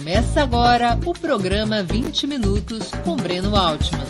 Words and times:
Começa 0.00 0.42
agora 0.42 0.98
o 1.06 1.12
programa 1.12 1.82
20 1.82 2.26
Minutos 2.26 2.90
com 3.04 3.16
Breno 3.16 3.54
Altman. 3.54 4.00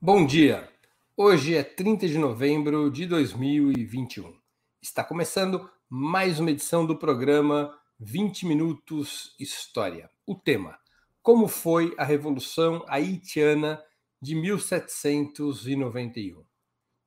Bom 0.00 0.26
dia! 0.26 0.68
Hoje 1.16 1.54
é 1.54 1.62
30 1.62 2.08
de 2.08 2.18
novembro 2.18 2.90
de 2.90 3.06
2021. 3.06 4.36
Está 4.82 5.04
começando 5.04 5.70
mais 5.88 6.40
uma 6.40 6.50
edição 6.50 6.84
do 6.84 6.98
programa 6.98 7.72
20 8.00 8.44
Minutos 8.44 9.36
História. 9.38 10.10
O 10.26 10.34
tema: 10.34 10.76
Como 11.22 11.46
foi 11.46 11.94
a 11.96 12.02
Revolução 12.02 12.84
Haitiana 12.88 13.80
de 14.20 14.34
1791? 14.34 16.44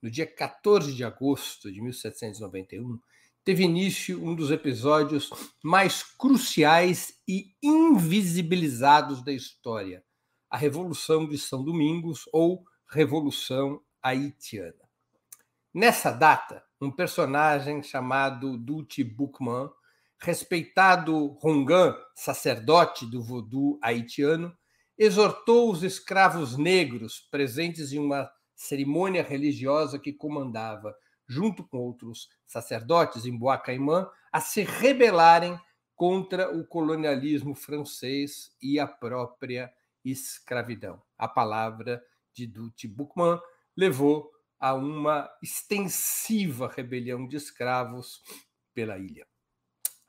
No 0.02 0.10
dia 0.10 0.26
14 0.26 0.94
de 0.94 1.04
agosto 1.04 1.70
de 1.70 1.82
1791, 1.82 2.98
teve 3.44 3.64
início 3.64 4.24
um 4.24 4.36
dos 4.36 4.52
episódios 4.52 5.30
mais 5.64 6.04
cruciais 6.04 7.14
e 7.28 7.56
invisibilizados 7.62 9.24
da 9.24 9.32
história, 9.32 10.04
a 10.50 10.58
Revolução 10.58 11.28
de 11.28 11.38
São 11.38 11.64
Domingos 11.64 12.30
ou 12.32 12.64
Revolução 12.90 13.82
Haitiana. 14.02 14.90
Nessa 15.74 16.12
data, 16.12 16.64
um 16.80 16.92
personagem 16.92 17.82
chamado 17.82 18.58
Dutty 18.58 19.04
Boukman, 19.04 19.70
respeitado 20.20 21.28
Rongan, 21.40 21.96
sacerdote 22.14 23.06
do 23.06 23.24
voodoo 23.24 23.80
haitiano, 23.82 24.56
exortou 24.98 25.72
os 25.72 25.82
escravos 25.82 26.58
negros 26.58 27.20
presentes 27.32 27.92
em 27.92 27.98
uma 27.98 28.30
cerimônia 28.56 29.24
religiosa 29.24 29.98
que 29.98 30.14
comandava 30.14 30.96
junto 31.28 31.64
com 31.64 31.78
outros 31.78 32.30
sacerdotes 32.46 33.26
em 33.26 33.38
Bois-Caïman, 33.38 34.08
a 34.32 34.42
se 34.42 34.64
rebelarem 34.64 35.60
contra 35.96 36.56
o 36.56 36.66
colonialismo 36.66 37.54
francês 37.54 38.56
e 38.62 38.80
a 38.80 38.88
própria 38.88 39.72
escravidão. 40.04 41.02
A 41.18 41.28
palavra 41.28 42.04
de 42.34 42.48
Dutty 42.48 42.88
Boukman 42.88 43.40
levou 43.76 44.32
a 44.60 44.74
uma 44.74 45.30
extensiva 45.42 46.68
rebelião 46.68 47.28
de 47.28 47.36
escravos 47.36 48.22
pela 48.74 48.98
ilha. 48.98 49.28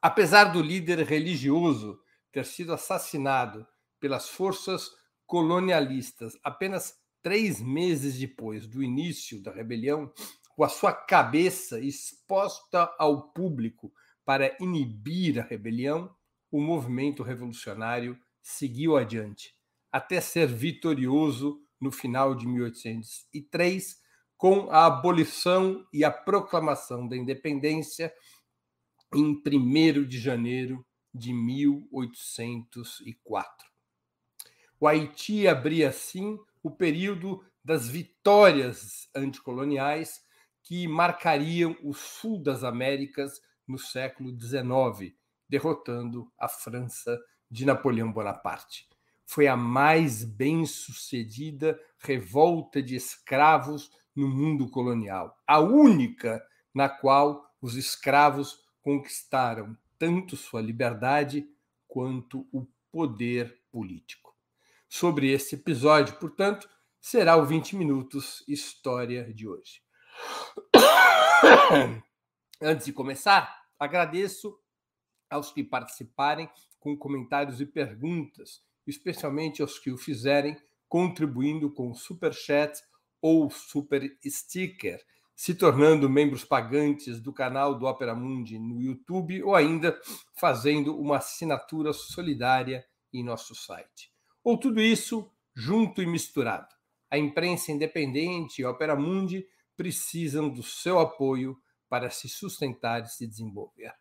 Apesar 0.01 0.45
do 0.45 0.61
líder 0.61 0.99
religioso 1.01 2.01
ter 2.31 2.45
sido 2.45 2.73
assassinado 2.73 3.67
pelas 4.01 4.29
forças 4.29 4.91
colonialistas 5.27 6.37
apenas 6.43 6.95
três 7.23 7.61
meses 7.61 8.19
depois 8.19 8.67
do 8.67 8.83
início 8.83 9.41
da 9.41 9.53
rebelião, 9.53 10.13
com 10.57 10.65
a 10.65 10.69
sua 10.69 10.93
cabeça 10.93 11.79
exposta 11.81 12.93
ao 12.99 13.31
público 13.33 13.93
para 14.25 14.57
inibir 14.61 15.39
a 15.39 15.43
rebelião, 15.43 16.15
o 16.51 16.61
movimento 16.61 17.23
revolucionário 17.23 18.19
seguiu 18.43 18.97
adiante, 18.97 19.55
até 19.91 20.21
ser 20.21 20.47
vitorioso 20.47 21.63
no 21.81 21.91
final 21.91 22.35
de 22.35 22.47
1803, 22.47 24.03
com 24.37 24.71
a 24.71 24.85
abolição 24.87 25.87
e 25.93 26.05
a 26.05 26.11
proclamação 26.11 27.09
da 27.09 27.17
independência 27.17 28.13
em 29.15 29.41
1 29.47 30.05
de 30.07 30.19
janeiro 30.19 30.85
de 31.15 31.33
1804. 31.33 33.71
O 34.81 34.89
Haiti 34.89 35.47
abria, 35.47 35.91
assim, 35.91 36.39
o 36.63 36.71
período 36.71 37.45
das 37.65 37.89
vitórias 37.89 39.09
anticoloniais 39.15 40.21
que 40.63 40.87
marcariam 40.87 41.77
o 41.83 41.93
sul 41.93 42.41
das 42.43 42.63
Américas 42.63 43.41
no 43.67 43.79
século 43.79 44.31
XIX, 44.39 45.15
derrotando 45.49 46.31
a 46.39 46.49
França 46.49 47.19
de 47.51 47.65
Napoleão 47.67 48.13
Bonaparte. 48.13 48.89
Foi 49.27 49.47
a 49.47 49.57
mais 49.57 50.25
bem-sucedida 50.25 51.79
revolta 51.99 52.83
de 52.83 52.97
escravos 52.97 53.91
no 54.15 54.29
mundo 54.29 54.69
colonial, 54.69 55.37
a 55.47 55.59
única 55.59 56.45
na 56.75 56.89
qual 56.89 57.51
os 57.61 57.77
escravos 57.77 58.63
conquistaram 58.83 59.77
tanto 59.99 60.37
sua 60.37 60.61
liberdade 60.61 61.47
quanto 61.87 62.47
o 62.53 62.67
poder 62.91 63.63
político. 63.71 64.37
Sobre 64.89 65.31
esse 65.31 65.55
episódio, 65.55 66.17
portanto, 66.19 66.69
será 67.01 67.37
o 67.37 67.47
20 67.47 67.77
Minutos 67.77 68.45
História 68.47 69.33
de 69.33 69.49
hoje. 69.49 69.81
Antes 72.61 72.87
de 72.87 72.93
começar, 72.93 73.65
agradeço 73.79 74.59
aos 75.29 75.51
que 75.51 75.65
participarem 75.65 76.49
com 76.79 76.97
comentários 76.97 77.61
e 77.61 77.67
perguntas, 77.67 78.63
especialmente 78.87 79.63
aos 79.63 79.79
que 79.79 79.91
o 79.91 79.99
fizerem 79.99 80.57
contribuindo 80.89 81.73
com 81.73 81.95
super 81.95 82.35
chat 82.35 82.79
ou 83.21 83.49
super 83.51 84.03
sticker, 84.27 85.03
se 85.35 85.55
tornando 85.55 86.11
membros 86.11 86.45
pagantes 86.45 87.21
do 87.21 87.33
canal 87.33 87.79
do 87.79 87.87
Opera 87.87 88.15
Mundi 88.15 88.59
no 88.59 88.81
YouTube 88.81 89.43
ou 89.43 89.55
ainda 89.55 89.99
fazendo 90.35 90.99
uma 91.01 91.17
assinatura 91.17 91.93
solidária 91.93 92.85
em 93.13 93.25
nosso 93.25 93.55
site. 93.55 94.13
Ou 94.45 94.59
tudo 94.59 94.81
isso 94.81 95.31
junto 95.55 96.03
e 96.03 96.07
misturado. 96.07 96.75
A 97.11 97.17
imprensa 97.17 97.73
independente 97.73 98.61
e 98.61 98.65
Opera 98.65 98.97
Mundi 98.97 99.47
precisam 99.77 100.49
do 100.49 100.63
seu 100.63 100.99
apoio 100.99 101.57
para 101.89 102.11
se 102.11 102.29
sustentar 102.29 103.03
e 103.03 103.09
se 103.09 103.27
desenvolver. 103.27 103.93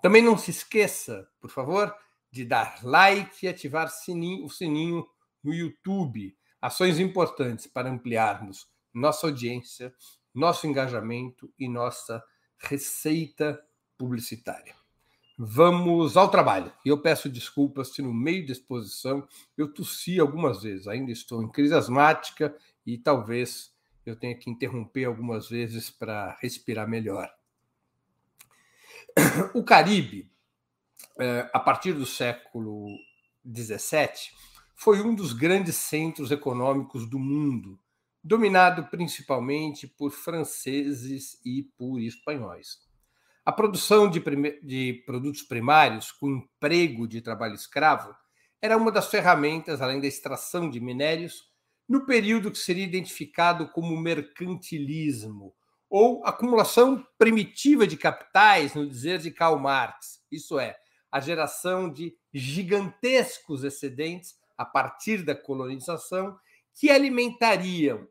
Também 0.02 0.22
não 0.22 0.38
se 0.38 0.52
esqueça, 0.52 1.28
por 1.40 1.50
favor, 1.50 1.94
de 2.38 2.46
dar 2.46 2.80
like 2.84 3.44
e 3.46 3.50
ativar 3.50 3.90
sininho, 3.90 4.46
o 4.46 4.50
sininho 4.50 5.08
no 5.44 5.54
YouTube. 5.54 6.38
Ações 6.62 7.00
importantes 7.00 7.66
para 7.66 7.90
ampliarmos 7.90 8.68
nossa 8.94 9.26
audiência, 9.28 9.94
nosso 10.34 10.68
engajamento 10.68 11.52
e 11.58 11.68
nossa 11.68 12.24
receita 12.60 13.60
publicitária. 13.98 14.76
Vamos 15.38 16.16
ao 16.16 16.30
trabalho. 16.30 16.72
Eu 16.86 17.00
peço 17.00 17.28
desculpas 17.28 17.90
se 17.94 18.02
no 18.02 18.14
meio 18.14 18.46
da 18.46 18.52
exposição 18.52 19.28
eu 19.56 19.72
tossi 19.72 20.20
algumas 20.20 20.62
vezes. 20.62 20.88
Ainda 20.88 21.12
estou 21.12 21.44
em 21.44 21.52
crise 21.52 21.74
asmática 21.74 22.56
e 22.86 22.98
talvez 22.98 23.72
eu 24.06 24.16
tenha 24.16 24.38
que 24.38 24.50
interromper 24.50 25.06
algumas 25.06 25.50
vezes 25.50 25.90
para 25.90 26.38
respirar 26.40 26.88
melhor. 26.88 27.32
O 29.54 29.64
Caribe 29.64 30.32
é, 31.20 31.50
a 31.54 31.60
partir 31.60 31.94
do 31.94 32.06
século 32.06 32.88
XVII, 33.46 34.32
foi 34.76 35.02
um 35.02 35.16
dos 35.16 35.34
grandes 35.34 35.76
centros 35.76 36.32
econômicos 36.32 37.10
do 37.10 37.18
mundo, 37.18 37.80
dominado 38.24 38.88
principalmente 38.90 39.88
por 39.88 40.12
franceses 40.12 41.40
e 41.46 41.64
por 41.78 42.00
espanhóis. 42.00 42.78
A 43.46 43.52
produção 43.52 44.10
de, 44.10 44.22
de, 44.62 45.02
produtos 45.06 45.42
primários 45.42 46.12
com 46.12 46.30
emprego 46.30 47.08
de 47.08 47.22
trabalho 47.22 47.56
escravo 47.56 48.14
era 48.62 48.76
uma 48.76 48.92
das 48.92 49.08
ferramentas, 49.08 49.82
além 49.82 50.02
da 50.02 50.08
extração 50.08 50.70
de 50.70 50.80
minérios, 50.80 51.46
no 51.88 52.06
período 52.06 52.52
que 52.52 52.58
seria 52.58 52.84
identificado 52.84 53.70
como 53.70 53.96
mercantilismo, 53.96 55.56
ou 55.90 56.26
acumulação 56.26 57.06
primitiva 57.18 57.88
de 57.88 57.96
capitais, 57.96 58.74
no 58.76 58.86
dizer 58.86 59.20
de 59.20 59.32
Karl 59.32 59.58
Marx. 59.58 60.22
Isso 60.30 60.60
é, 60.60 60.76
a 61.12 61.20
geração 61.20 61.92
de 61.92 62.18
gigantescos 62.34 63.64
excedentes 63.64 64.36
a 64.58 64.66
partir 64.66 65.24
da 65.24 65.36
colonização 65.36 66.38
que 66.74 66.90
alimentariam 66.90 68.08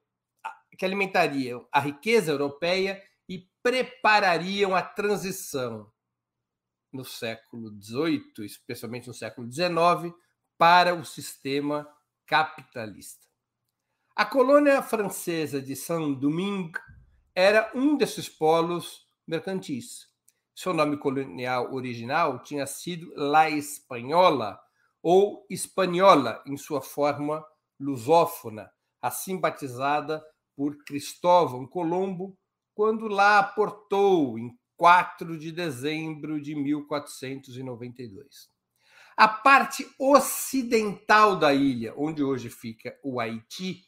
que 0.76 0.84
alimentariam 0.84 1.66
a 1.72 1.80
riqueza 1.80 2.30
europeia 2.30 3.02
e 3.28 3.48
preparariam 3.62 4.74
a 4.74 4.82
transição 4.82 5.90
no 6.92 7.04
século 7.04 7.70
XVIII, 7.82 8.44
especialmente 8.44 9.08
no 9.08 9.14
século 9.14 9.50
XIX, 9.50 10.14
para 10.58 10.94
o 10.94 11.04
sistema 11.04 11.88
capitalista. 12.26 13.26
A 14.14 14.24
colônia 14.24 14.82
francesa 14.82 15.60
de 15.60 15.76
Saint-Domingue 15.76 16.78
era 17.34 17.70
um 17.74 17.96
desses 17.96 18.28
polos 18.28 19.06
mercantis. 19.26 20.05
Seu 20.56 20.72
nome 20.72 20.96
colonial 20.96 21.72
original 21.74 22.42
tinha 22.42 22.66
sido 22.66 23.12
La 23.14 23.50
Espanhola 23.50 24.58
ou 25.02 25.46
Espanhola 25.50 26.42
em 26.46 26.56
sua 26.56 26.80
forma 26.80 27.46
lusófona, 27.78 28.72
assim 29.02 29.38
batizada 29.38 30.24
por 30.56 30.82
Cristóvão 30.86 31.66
Colombo, 31.66 32.38
quando 32.74 33.06
lá 33.06 33.38
aportou 33.38 34.38
em 34.38 34.58
4 34.78 35.38
de 35.38 35.52
dezembro 35.52 36.40
de 36.40 36.54
1492. 36.54 38.48
A 39.14 39.28
parte 39.28 39.86
ocidental 39.98 41.36
da 41.36 41.52
ilha, 41.52 41.92
onde 41.98 42.24
hoje 42.24 42.48
fica 42.48 42.98
o 43.04 43.20
Haiti, 43.20 43.82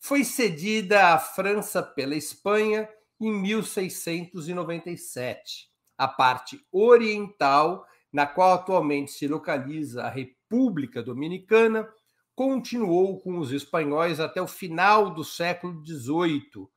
foi 0.00 0.24
cedida 0.24 1.12
à 1.12 1.18
França 1.18 1.82
pela 1.82 2.16
Espanha 2.16 2.88
em 3.20 3.30
1697. 3.30 5.73
A 5.96 6.08
parte 6.08 6.60
oriental, 6.72 7.86
na 8.12 8.26
qual 8.26 8.54
atualmente 8.54 9.12
se 9.12 9.28
localiza 9.28 10.04
a 10.04 10.08
República 10.08 11.02
Dominicana, 11.02 11.88
continuou 12.34 13.20
com 13.20 13.38
os 13.38 13.52
espanhóis 13.52 14.18
até 14.18 14.42
o 14.42 14.46
final 14.46 15.10
do 15.10 15.24
século 15.24 15.84
XVIII, 15.86 16.68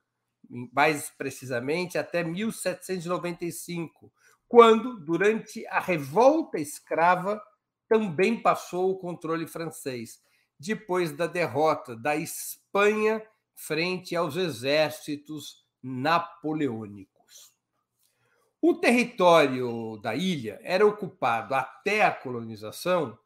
mais 0.72 1.10
precisamente 1.10 1.98
até 1.98 2.22
1795, 2.22 4.12
quando, 4.46 4.98
durante 5.04 5.66
a 5.66 5.80
revolta 5.80 6.58
escrava, 6.58 7.42
também 7.88 8.40
passou 8.40 8.90
o 8.90 8.98
controle 8.98 9.46
francês, 9.46 10.20
depois 10.58 11.12
da 11.12 11.26
derrota 11.26 11.96
da 11.96 12.16
Espanha 12.16 13.22
frente 13.54 14.14
aos 14.14 14.36
exércitos 14.36 15.66
napoleônicos. 15.82 17.17
O 18.60 18.74
território 18.74 19.98
da 20.02 20.14
ilha 20.14 20.58
era 20.62 20.86
ocupado 20.86 21.54
até 21.54 22.04
a 22.04 22.12
colonização 22.12 23.18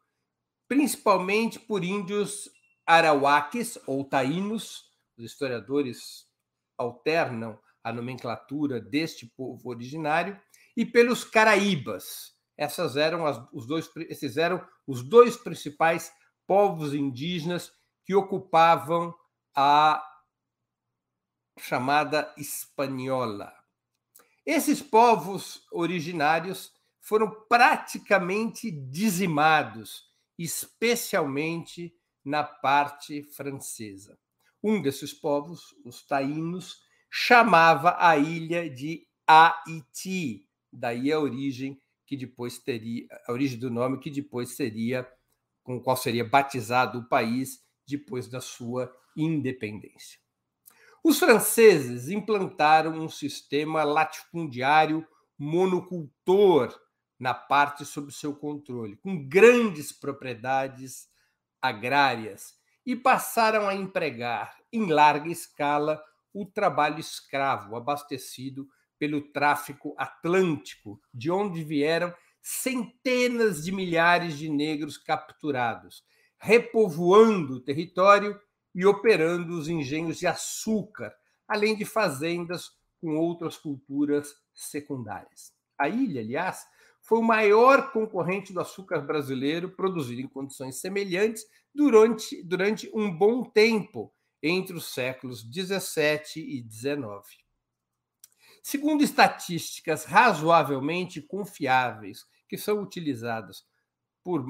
principalmente 0.67 1.59
por 1.59 1.83
índios 1.83 2.49
arauaques 2.83 3.77
ou 3.85 4.03
taínos, 4.03 4.85
os 5.15 5.23
historiadores 5.23 6.27
alternam 6.75 7.59
a 7.83 7.93
nomenclatura 7.93 8.79
deste 8.79 9.27
povo 9.27 9.69
originário, 9.69 10.39
e 10.75 10.83
pelos 10.83 11.23
caraíbas. 11.23 12.33
Essas 12.57 12.97
eram 12.97 13.25
as, 13.25 13.39
os 13.53 13.67
dois, 13.67 13.87
esses 14.09 14.35
eram 14.35 14.65
os 14.87 15.03
dois 15.03 15.37
principais 15.37 16.11
povos 16.47 16.93
indígenas 16.93 17.71
que 18.03 18.15
ocupavam 18.15 19.13
a 19.55 20.03
chamada 21.59 22.33
espanhola. 22.35 23.62
Esses 24.45 24.81
povos 24.81 25.65
originários 25.71 26.71
foram 26.99 27.29
praticamente 27.47 28.69
dizimados 28.71 30.11
especialmente 30.37 31.93
na 32.23 32.43
parte 32.43 33.23
francesa. 33.23 34.17
Um 34.61 34.81
desses 34.81 35.13
povos, 35.13 35.75
os 35.85 36.05
taínos, 36.05 36.81
chamava 37.09 37.95
a 37.99 38.17
ilha 38.17 38.69
de 38.69 39.07
Haiti, 39.27 40.47
daí 40.71 41.11
a 41.11 41.19
origem 41.19 41.81
que 42.05 42.17
depois 42.17 42.57
teria 42.59 43.07
a 43.27 43.31
origem 43.31 43.59
do 43.59 43.69
nome 43.69 43.99
que 43.99 44.09
depois 44.09 44.55
seria 44.55 45.07
com 45.63 45.77
o 45.77 45.81
qual 45.81 45.95
seria 45.95 46.25
batizado 46.25 46.99
o 46.99 47.07
país 47.07 47.63
depois 47.87 48.27
da 48.27 48.41
sua 48.41 48.93
independência. 49.15 50.22
Os 51.03 51.19
franceses 51.19 52.07
implantaram 52.07 52.93
um 52.93 53.09
sistema 53.09 53.83
latifundiário 53.83 55.05
monocultor 55.37 56.73
na 57.19 57.33
parte 57.33 57.85
sob 57.85 58.09
seu 58.09 58.33
controle, 58.33 58.95
com 58.95 59.27
grandes 59.27 59.91
propriedades 59.91 61.09
agrárias, 61.61 62.53
e 62.85 62.95
passaram 62.95 63.67
a 63.67 63.75
empregar 63.75 64.57
em 64.71 64.89
larga 64.89 65.29
escala 65.29 66.01
o 66.33 66.45
trabalho 66.45 66.99
escravo, 66.99 67.75
abastecido 67.75 68.67
pelo 68.97 69.21
tráfico 69.33 69.93
atlântico, 69.97 71.01
de 71.13 71.29
onde 71.29 71.63
vieram 71.63 72.13
centenas 72.41 73.63
de 73.63 73.73
milhares 73.73 74.37
de 74.37 74.49
negros 74.49 74.97
capturados, 74.97 76.03
repovoando 76.37 77.55
o 77.55 77.59
território 77.61 78.39
e 78.73 78.85
operando 78.85 79.57
os 79.57 79.67
engenhos 79.67 80.17
de 80.17 80.27
açúcar, 80.27 81.13
além 81.47 81.75
de 81.75 81.85
fazendas 81.85 82.71
com 82.99 83.15
outras 83.17 83.57
culturas 83.57 84.35
secundárias. 84.53 85.53
A 85.77 85.89
ilha, 85.89 86.21
aliás, 86.21 86.65
foi 87.01 87.19
o 87.19 87.23
maior 87.23 87.91
concorrente 87.91 88.53
do 88.53 88.61
açúcar 88.61 89.01
brasileiro, 89.01 89.69
produzido 89.69 90.21
em 90.21 90.27
condições 90.27 90.79
semelhantes 90.79 91.45
durante, 91.73 92.41
durante 92.43 92.89
um 92.93 93.15
bom 93.15 93.43
tempo, 93.43 94.13
entre 94.41 94.75
os 94.75 94.93
séculos 94.93 95.43
17 95.43 96.39
e 96.39 96.61
19. 96.61 97.23
Segundo 98.61 99.03
estatísticas 99.03 100.05
razoavelmente 100.05 101.21
confiáveis, 101.21 102.25
que 102.47 102.57
são 102.57 102.81
utilizadas 102.81 103.65
por 104.23 104.45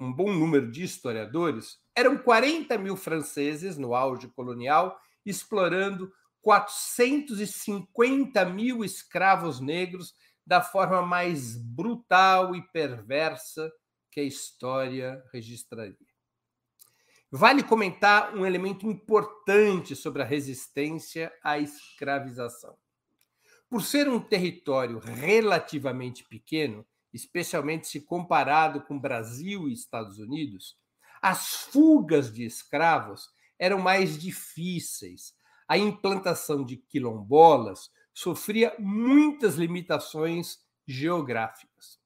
um 0.00 0.12
bom 0.12 0.32
número 0.32 0.70
de 0.70 0.82
historiadores, 0.82 1.78
eram 1.94 2.18
40 2.18 2.76
mil 2.78 2.96
franceses 2.96 3.78
no 3.78 3.94
auge 3.94 4.26
colonial, 4.28 4.98
explorando 5.24 6.12
450 6.42 8.44
mil 8.46 8.84
escravos 8.84 9.60
negros 9.60 10.12
da 10.46 10.60
forma 10.60 11.00
mais 11.00 11.56
brutal 11.56 12.54
e 12.54 12.60
perversa 12.70 13.72
que 14.10 14.20
a 14.20 14.24
história 14.24 15.24
registraria. 15.32 15.96
Vale 17.30 17.62
comentar 17.62 18.36
um 18.36 18.44
elemento 18.46 18.86
importante 18.86 19.96
sobre 19.96 20.22
a 20.22 20.24
resistência 20.24 21.32
à 21.42 21.58
escravização. 21.58 22.76
Por 23.68 23.82
ser 23.82 24.08
um 24.08 24.20
território 24.20 25.00
relativamente 25.00 26.24
pequeno, 26.28 26.86
especialmente 27.12 27.88
se 27.88 28.02
comparado 28.02 28.82
com 28.82 29.00
Brasil 29.00 29.68
e 29.68 29.72
Estados 29.72 30.18
Unidos, 30.18 30.76
as 31.24 31.54
fugas 31.54 32.30
de 32.30 32.44
escravos 32.44 33.30
eram 33.58 33.78
mais 33.78 34.18
difíceis. 34.18 35.32
A 35.66 35.78
implantação 35.78 36.62
de 36.62 36.76
quilombolas 36.76 37.90
sofria 38.12 38.76
muitas 38.78 39.54
limitações 39.54 40.58
geográficas. 40.86 41.98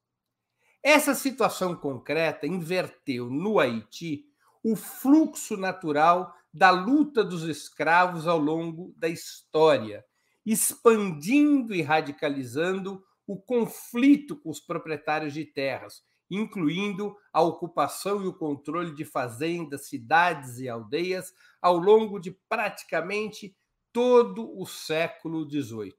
Essa 0.81 1.13
situação 1.13 1.75
concreta 1.75 2.47
inverteu 2.47 3.29
no 3.29 3.59
Haiti 3.59 4.23
o 4.63 4.77
fluxo 4.77 5.57
natural 5.57 6.33
da 6.53 6.69
luta 6.69 7.21
dos 7.21 7.43
escravos 7.43 8.25
ao 8.25 8.39
longo 8.39 8.93
da 8.95 9.09
história, 9.09 10.05
expandindo 10.45 11.75
e 11.75 11.81
radicalizando 11.81 13.03
o 13.27 13.35
conflito 13.35 14.37
com 14.37 14.49
os 14.49 14.61
proprietários 14.61 15.33
de 15.33 15.43
terras, 15.43 16.07
incluindo 16.29 17.15
a 17.33 17.41
ocupação 17.41 18.23
e 18.23 18.27
o 18.27 18.33
controle 18.33 18.93
de 18.93 19.03
fazendas, 19.03 19.87
cidades 19.87 20.59
e 20.59 20.69
aldeias 20.69 21.33
ao 21.61 21.77
longo 21.77 22.19
de 22.19 22.31
praticamente 22.47 23.55
todo 23.91 24.57
o 24.59 24.65
século 24.65 25.49
XVIII. 25.49 25.93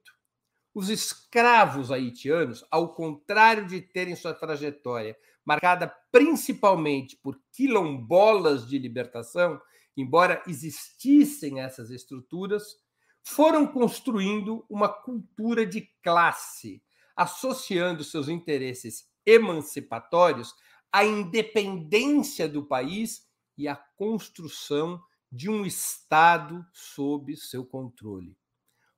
Os 0.73 0.89
escravos 0.89 1.91
haitianos, 1.91 2.63
ao 2.71 2.93
contrário 2.93 3.67
de 3.67 3.81
terem 3.81 4.15
sua 4.15 4.33
trajetória 4.33 5.17
marcada 5.45 5.93
principalmente 6.11 7.17
por 7.17 7.39
quilombolas 7.51 8.67
de 8.67 8.77
libertação, 8.77 9.59
embora 9.97 10.41
existissem 10.47 11.59
essas 11.59 11.89
estruturas, 11.89 12.75
foram 13.23 13.67
construindo 13.67 14.65
uma 14.69 14.87
cultura 14.87 15.65
de 15.65 15.81
classe, 16.03 16.81
associando 17.15 18.03
seus 18.03 18.27
interesses 18.27 19.10
emancipatórios 19.25 20.53
à 20.91 21.05
independência 21.05 22.47
do 22.47 22.65
país 22.65 23.27
e 23.57 23.67
à 23.67 23.75
construção 23.75 25.01
de 25.31 25.49
um 25.49 25.65
Estado 25.65 26.65
sob 26.73 27.35
seu 27.37 27.65
controle. 27.65 28.35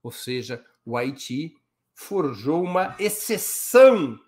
Ou 0.01 0.11
seja, 0.11 0.65
o 0.83 0.97
Haiti 0.97 1.55
forjou 1.93 2.63
uma 2.63 2.95
exceção 2.99 4.19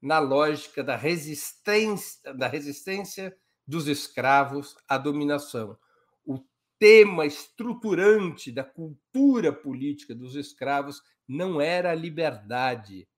na 0.00 0.18
lógica 0.18 0.84
da 0.84 0.96
resistência, 0.96 2.32
da 2.32 2.46
resistência 2.46 3.36
dos 3.66 3.88
escravos 3.88 4.76
à 4.88 4.96
dominação. 4.96 5.76
O 6.24 6.38
tema 6.78 7.26
estruturante 7.26 8.52
da 8.52 8.62
cultura 8.62 9.52
política 9.52 10.14
dos 10.14 10.36
escravos 10.36 11.02
não 11.26 11.60
era 11.60 11.90
a 11.90 11.94
liberdade, 11.94 13.08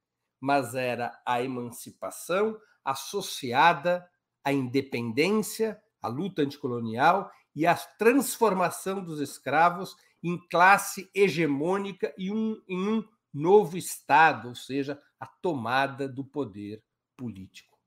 mas 0.40 0.74
era 0.74 1.20
a 1.26 1.42
emancipação 1.42 2.58
associada 2.84 4.08
à 4.42 4.52
independência, 4.52 5.80
à 6.02 6.08
luta 6.08 6.42
anticolonial 6.42 7.30
e 7.54 7.66
a 7.66 7.74
transformação 7.74 9.04
dos 9.04 9.20
escravos 9.20 9.94
em 10.22 10.38
classe 10.48 11.10
hegemônica 11.14 12.14
e 12.16 12.30
um, 12.30 12.60
em 12.68 12.88
um 12.88 13.04
novo 13.32 13.76
Estado, 13.76 14.48
ou 14.48 14.54
seja, 14.54 15.00
a 15.18 15.26
tomada 15.26 16.08
do 16.08 16.24
poder 16.24 16.82
político. 17.16 17.78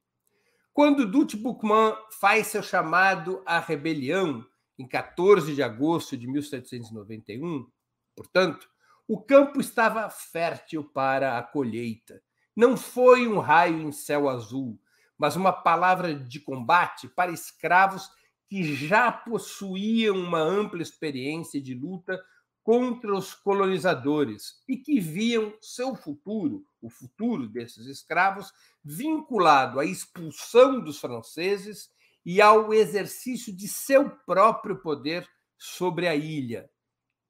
Quando 0.74 1.10
Dutch 1.10 1.36
Buchmann 1.36 1.96
faz 2.20 2.48
seu 2.48 2.64
chamado 2.64 3.44
à 3.46 3.60
rebelião 3.60 4.46
em 4.78 4.88
14 4.88 5.54
de 5.54 5.62
agosto 5.62 6.18
de 6.18 6.28
1791, 6.28 7.68
portanto, 8.16 8.68
o 9.08 9.22
campo 9.22 9.60
estava 9.60 10.10
fértil 10.10 10.84
para 10.84 11.38
a 11.38 11.44
colheita. 11.44 12.22
Não 12.56 12.78
foi 12.78 13.28
um 13.28 13.40
raio 13.40 13.82
em 13.82 13.92
céu 13.92 14.30
azul, 14.30 14.80
mas 15.18 15.36
uma 15.36 15.52
palavra 15.52 16.14
de 16.14 16.40
combate 16.40 17.08
para 17.08 17.32
escravos 17.32 18.10
que 18.48 18.64
já 18.64 19.12
possuíam 19.12 20.16
uma 20.16 20.40
ampla 20.40 20.82
experiência 20.82 21.60
de 21.60 21.74
luta 21.74 22.24
contra 22.62 23.14
os 23.14 23.34
colonizadores 23.34 24.62
e 24.68 24.78
que 24.78 25.00
viam 25.00 25.54
seu 25.60 25.96
futuro, 25.96 26.66
o 26.82 26.90
futuro 26.90 27.48
desses 27.48 27.88
escravos, 27.88 28.54
vinculado 28.84 29.80
à 29.80 29.86
expulsão 29.86 30.80
dos 30.80 31.00
franceses 31.00 31.90
e 32.26 32.42
ao 32.42 32.74
exercício 32.74 33.54
de 33.54 33.68
seu 33.68 34.10
próprio 34.10 34.78
poder 34.78 35.28
sobre 35.58 36.08
a 36.08 36.16
ilha. 36.16 36.70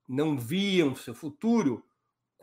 Não 0.08 0.38
viam 0.38 0.96
seu 0.96 1.16
futuro 1.16 1.84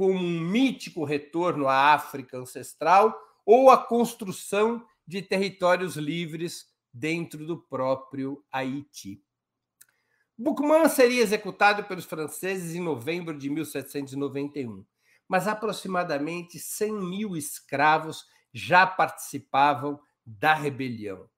como 0.01 0.19
um 0.19 0.41
mítico 0.41 1.05
retorno 1.05 1.69
à 1.69 1.93
África 1.93 2.39
ancestral 2.39 3.15
ou 3.45 3.69
a 3.69 3.77
construção 3.77 4.83
de 5.07 5.21
territórios 5.21 5.95
livres 5.97 6.69
dentro 6.91 7.47
do 7.47 7.59
próprio 7.59 8.43
Haiti. 8.51 9.23
Buchmann 10.39 10.89
seria 10.89 11.23
executado 11.23 11.85
pelos 11.85 12.07
franceses 12.07 12.75
em 12.75 12.81
novembro 12.81 13.37
de 13.37 13.51
1791, 13.51 14.87
mas 15.29 15.47
aproximadamente 15.47 16.59
100 16.59 16.93
mil 16.95 17.37
escravos 17.37 18.25
já 18.55 18.87
participavam 18.87 20.01
da 20.25 20.55
rebelião, 20.55 21.29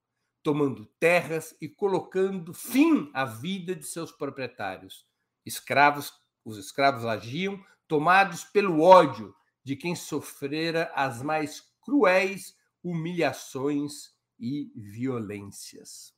tomando 0.40 0.87
terras 1.00 1.52
e 1.61 1.69
colocando 1.69 2.54
fim 2.54 3.11
à 3.12 3.25
vida 3.25 3.75
de 3.75 3.88
seus 3.88 4.12
proprietários. 4.12 5.04
Escravos, 5.45 6.12
os 6.45 6.57
escravos 6.59 7.04
agiam 7.04 7.61
tomados 7.92 8.42
pelo 8.42 8.80
ódio 8.80 9.34
de 9.62 9.76
quem 9.76 9.94
sofrera 9.94 10.90
as 10.94 11.20
mais 11.20 11.62
cruéis 11.82 12.56
humilhações 12.82 14.14
e 14.40 14.72
violências. 14.75 16.14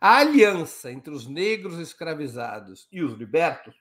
A 0.00 0.16
aliança 0.20 0.90
entre 0.90 1.12
os 1.12 1.26
negros 1.26 1.78
escravizados 1.78 2.88
e 2.90 3.02
os 3.02 3.12
libertos 3.12 3.74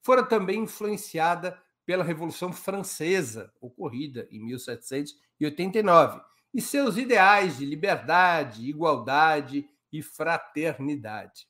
fora 0.00 0.24
também 0.24 0.60
influenciada 0.60 1.62
pela 1.84 2.02
Revolução 2.02 2.54
Francesa, 2.54 3.52
ocorrida 3.60 4.26
em 4.30 4.42
1789, 4.42 6.22
e 6.54 6.62
seus 6.62 6.96
ideais 6.96 7.58
de 7.58 7.66
liberdade, 7.66 8.66
igualdade 8.66 9.68
e 9.92 10.00
fraternidade. 10.00 11.49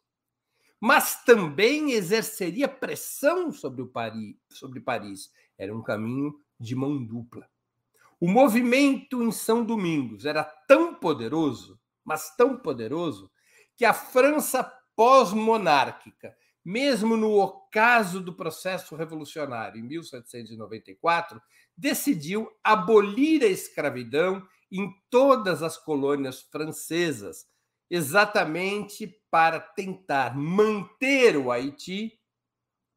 Mas 0.81 1.23
também 1.25 1.93
exerceria 1.93 2.67
pressão 2.67 3.53
sobre, 3.53 3.83
o 3.83 3.87
Paris, 3.87 4.35
sobre 4.49 4.81
Paris. 4.81 5.31
Era 5.59 5.77
um 5.77 5.83
caminho 5.83 6.35
de 6.59 6.75
mão 6.75 7.05
dupla. 7.05 7.47
O 8.19 8.29
movimento 8.29 9.23
em 9.23 9.31
São 9.31 9.65
Domingos 9.65 10.25
era 10.25 10.45
tão 10.45 10.95
poderoso, 10.95 11.79
mas 12.05 12.35
tão 12.37 12.57
poderoso, 12.57 13.31
que 13.77 13.85
a 13.85 13.95
França 13.95 14.63
pós-monárquica, 14.97 16.37
mesmo 16.63 17.17
no 17.17 17.41
ocaso 17.41 18.21
do 18.21 18.35
processo 18.35 18.95
revolucionário 18.95 19.81
em 19.81 19.83
1794, 19.83 21.41
decidiu 21.77 22.51
abolir 22.63 23.43
a 23.43 23.47
escravidão 23.47 24.47
em 24.71 24.93
todas 25.09 25.63
as 25.63 25.79
colônias 25.79 26.43
francesas, 26.43 27.47
exatamente 27.89 29.20
para 29.31 29.61
tentar 29.61 30.37
manter 30.37 31.37
o 31.37 31.51
Haiti 31.51 32.21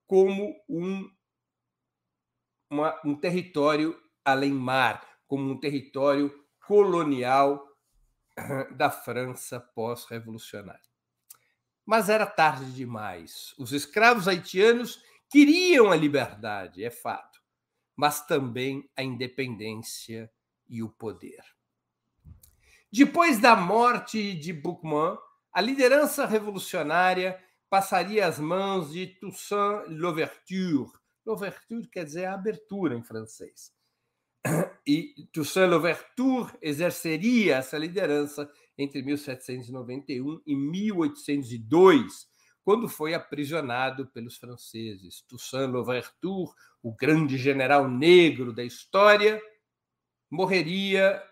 como 0.07 0.55
um, 0.67 1.09
uma, 2.69 2.99
um 3.05 3.15
território 3.15 3.99
além-mar, 4.25 5.07
como 5.27 5.51
um 5.51 5.59
território 5.59 6.33
colonial 6.65 7.67
da 8.75 8.89
França 8.89 9.59
pós-revolucionária. 9.59 10.81
Mas 11.85 12.09
era 12.09 12.25
tarde 12.25 12.71
demais. 12.73 13.53
Os 13.57 13.71
escravos 13.73 14.27
haitianos 14.27 15.03
queriam 15.29 15.91
a 15.91 15.95
liberdade, 15.95 16.83
é 16.83 16.89
fato, 16.89 17.41
mas 17.95 18.25
também 18.25 18.89
a 18.95 19.03
independência 19.03 20.31
e 20.67 20.81
o 20.81 20.89
poder. 20.89 21.43
Depois 22.91 23.39
da 23.39 23.55
morte 23.55 24.35
de 24.35 24.53
Boukman, 24.53 25.17
a 25.53 25.61
liderança 25.61 26.25
revolucionária 26.25 27.39
passaria 27.69 28.25
às 28.25 28.39
mãos 28.39 28.91
de 28.91 29.07
Toussaint 29.07 29.85
Louverture. 29.87 30.91
Louverture 31.25 31.87
quer 31.87 32.05
dizer 32.05 32.25
abertura 32.25 32.95
em 32.95 33.03
francês 33.03 33.71
e 34.85 35.13
Toussaint 35.31 35.69
Louverture 35.69 36.51
exerceria 36.61 37.57
essa 37.57 37.77
liderança 37.77 38.49
entre 38.77 39.03
1791 39.03 40.41
e 40.45 40.55
1802, 40.55 42.27
quando 42.63 42.89
foi 42.89 43.13
aprisionado 43.13 44.07
pelos 44.07 44.37
franceses. 44.37 45.21
Toussaint 45.27 45.71
Louverture, 45.71 46.51
o 46.81 46.95
grande 46.95 47.37
general 47.37 47.87
negro 47.87 48.51
da 48.51 48.63
história, 48.63 49.39
morreria 50.31 51.23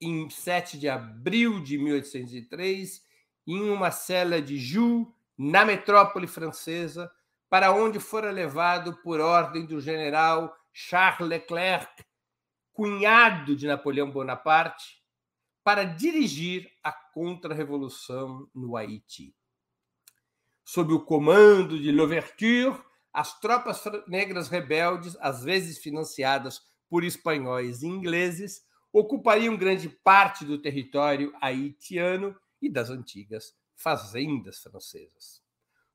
em 0.00 0.30
7 0.30 0.78
de 0.78 0.88
abril 0.88 1.60
de 1.60 1.76
1803 1.76 3.07
em 3.48 3.70
uma 3.70 3.90
cela 3.90 4.42
de 4.42 4.58
Joux, 4.58 5.10
na 5.36 5.64
metrópole 5.64 6.26
francesa, 6.26 7.10
para 7.48 7.72
onde 7.72 7.98
fora 7.98 8.30
levado 8.30 8.98
por 9.02 9.20
ordem 9.20 9.64
do 9.64 9.80
general 9.80 10.54
Charles 10.70 11.26
Leclerc, 11.26 12.04
cunhado 12.74 13.56
de 13.56 13.66
Napoleão 13.66 14.10
Bonaparte, 14.10 15.02
para 15.64 15.84
dirigir 15.84 16.70
a 16.84 16.92
contra-revolução 16.92 18.46
no 18.54 18.76
Haiti. 18.76 19.34
Sob 20.62 20.92
o 20.92 21.00
comando 21.00 21.80
de 21.80 21.90
Louverture, 21.90 22.78
as 23.10 23.40
tropas 23.40 23.82
negras 24.06 24.48
rebeldes, 24.48 25.16
às 25.20 25.42
vezes 25.42 25.78
financiadas 25.78 26.60
por 26.90 27.02
espanhóis 27.02 27.82
e 27.82 27.86
ingleses, 27.86 28.62
ocupariam 28.92 29.56
grande 29.56 29.88
parte 29.88 30.44
do 30.44 30.58
território 30.58 31.34
haitiano 31.40 32.36
e 32.60 32.68
das 32.68 32.90
antigas 32.90 33.54
fazendas 33.74 34.58
francesas. 34.58 35.42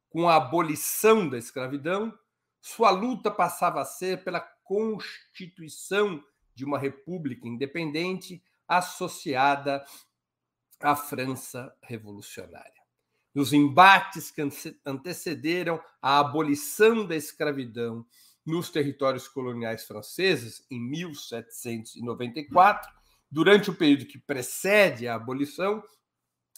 Com 0.10 0.30
a 0.30 0.36
abolição 0.36 1.28
da 1.28 1.38
escravidão, 1.38 2.18
sua 2.62 2.92
luta 2.92 3.30
passava 3.30 3.82
a 3.82 3.86
ser 3.86 4.24
pela 4.24 4.40
constituição 4.40 6.24
de 6.56 6.64
uma 6.64 6.80
república 6.80 7.48
independente 7.48 8.42
associada 8.68 9.84
à 10.80 10.96
França 10.96 11.76
revolucionária. 11.82 12.72
Nos 13.34 13.52
embates 13.52 14.30
que 14.30 14.42
antecederam 14.86 15.82
a 16.02 16.20
abolição 16.20 17.06
da 17.06 17.16
escravidão 17.16 18.06
nos 18.46 18.70
territórios 18.70 19.28
coloniais 19.28 19.86
franceses 19.86 20.64
em 20.70 20.80
1794, 20.80 22.92
durante 23.32 23.72
o 23.72 23.76
período 23.76 24.06
que 24.06 24.20
precede 24.20 25.08
a 25.08 25.16
abolição, 25.16 25.84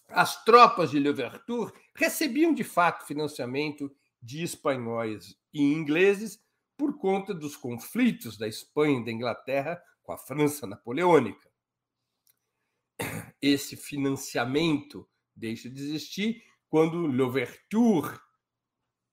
as 0.07 0.43
tropas 0.43 0.91
de 0.91 0.99
Louverture 0.99 1.73
recebiam 1.95 2.53
de 2.53 2.63
fato 2.63 3.05
financiamento 3.05 3.93
de 4.21 4.43
espanhóis 4.43 5.37
e 5.53 5.61
ingleses 5.61 6.39
por 6.77 6.97
conta 6.97 7.33
dos 7.33 7.55
conflitos 7.55 8.37
da 8.37 8.47
Espanha 8.47 8.99
e 8.99 9.05
da 9.05 9.11
Inglaterra 9.11 9.81
com 10.03 10.11
a 10.11 10.17
França 10.17 10.67
napoleônica. 10.67 11.49
Esse 13.41 13.75
financiamento 13.75 15.07
deixa 15.35 15.69
de 15.69 15.81
existir 15.81 16.43
quando 16.69 17.07
Louverture, 17.07 18.19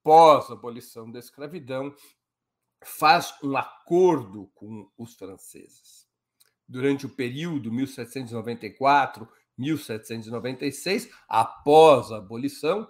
pós-abolição 0.02 1.10
da 1.10 1.18
escravidão, 1.18 1.94
faz 2.84 3.34
um 3.42 3.56
acordo 3.56 4.48
com 4.54 4.90
os 4.98 5.14
franceses. 5.14 6.08
Durante 6.66 7.06
o 7.06 7.14
período 7.14 7.70
1794-1796, 9.58 11.10
após 11.28 12.10
a 12.10 12.18
abolição, 12.18 12.88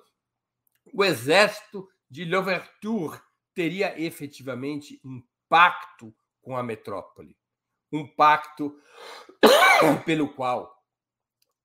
o 0.93 1.05
exército 1.05 1.89
de 2.11 2.25
Louverture 2.25 3.21
teria 3.55 4.01
efetivamente 4.01 5.01
um 5.05 5.23
pacto 5.49 6.15
com 6.41 6.57
a 6.57 6.63
metrópole, 6.63 7.37
um 7.93 8.07
pacto 8.07 8.77
pelo 10.05 10.33
qual 10.35 10.75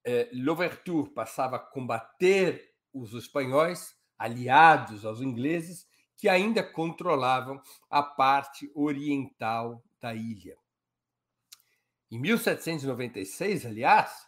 eh, 0.04 0.28
Louverture 0.32 1.10
passava 1.10 1.56
a 1.56 1.60
combater 1.60 2.74
os 2.92 3.12
espanhóis, 3.12 3.94
aliados 4.18 5.04
aos 5.04 5.20
ingleses, 5.20 5.86
que 6.16 6.28
ainda 6.28 6.62
controlavam 6.62 7.62
a 7.88 8.02
parte 8.02 8.70
oriental 8.74 9.82
da 10.00 10.14
ilha. 10.14 10.56
Em 12.10 12.18
1796, 12.18 13.66
aliás, 13.66 14.27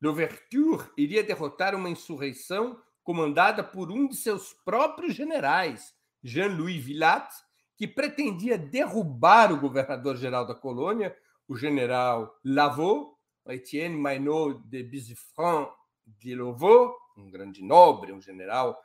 Louverture 0.00 0.90
iria 0.96 1.22
derrotar 1.22 1.74
uma 1.74 1.90
insurreição 1.90 2.80
comandada 3.02 3.64
por 3.64 3.90
um 3.90 4.06
de 4.06 4.16
seus 4.16 4.52
próprios 4.52 5.14
generais, 5.14 5.94
Jean-Louis 6.22 6.84
Villat, 6.84 7.28
que 7.76 7.86
pretendia 7.86 8.58
derrubar 8.58 9.52
o 9.52 9.60
governador-geral 9.60 10.46
da 10.46 10.54
colônia, 10.54 11.16
o 11.46 11.56
general 11.56 12.38
Lavaux, 12.44 13.16
Etienne 13.46 13.96
Maynot 13.96 14.60
de 14.66 14.82
Bizifran 14.82 15.68
de 16.06 16.34
Lavaux, 16.34 16.94
um 17.16 17.30
grande 17.30 17.62
nobre, 17.62 18.12
um 18.12 18.20
general 18.20 18.78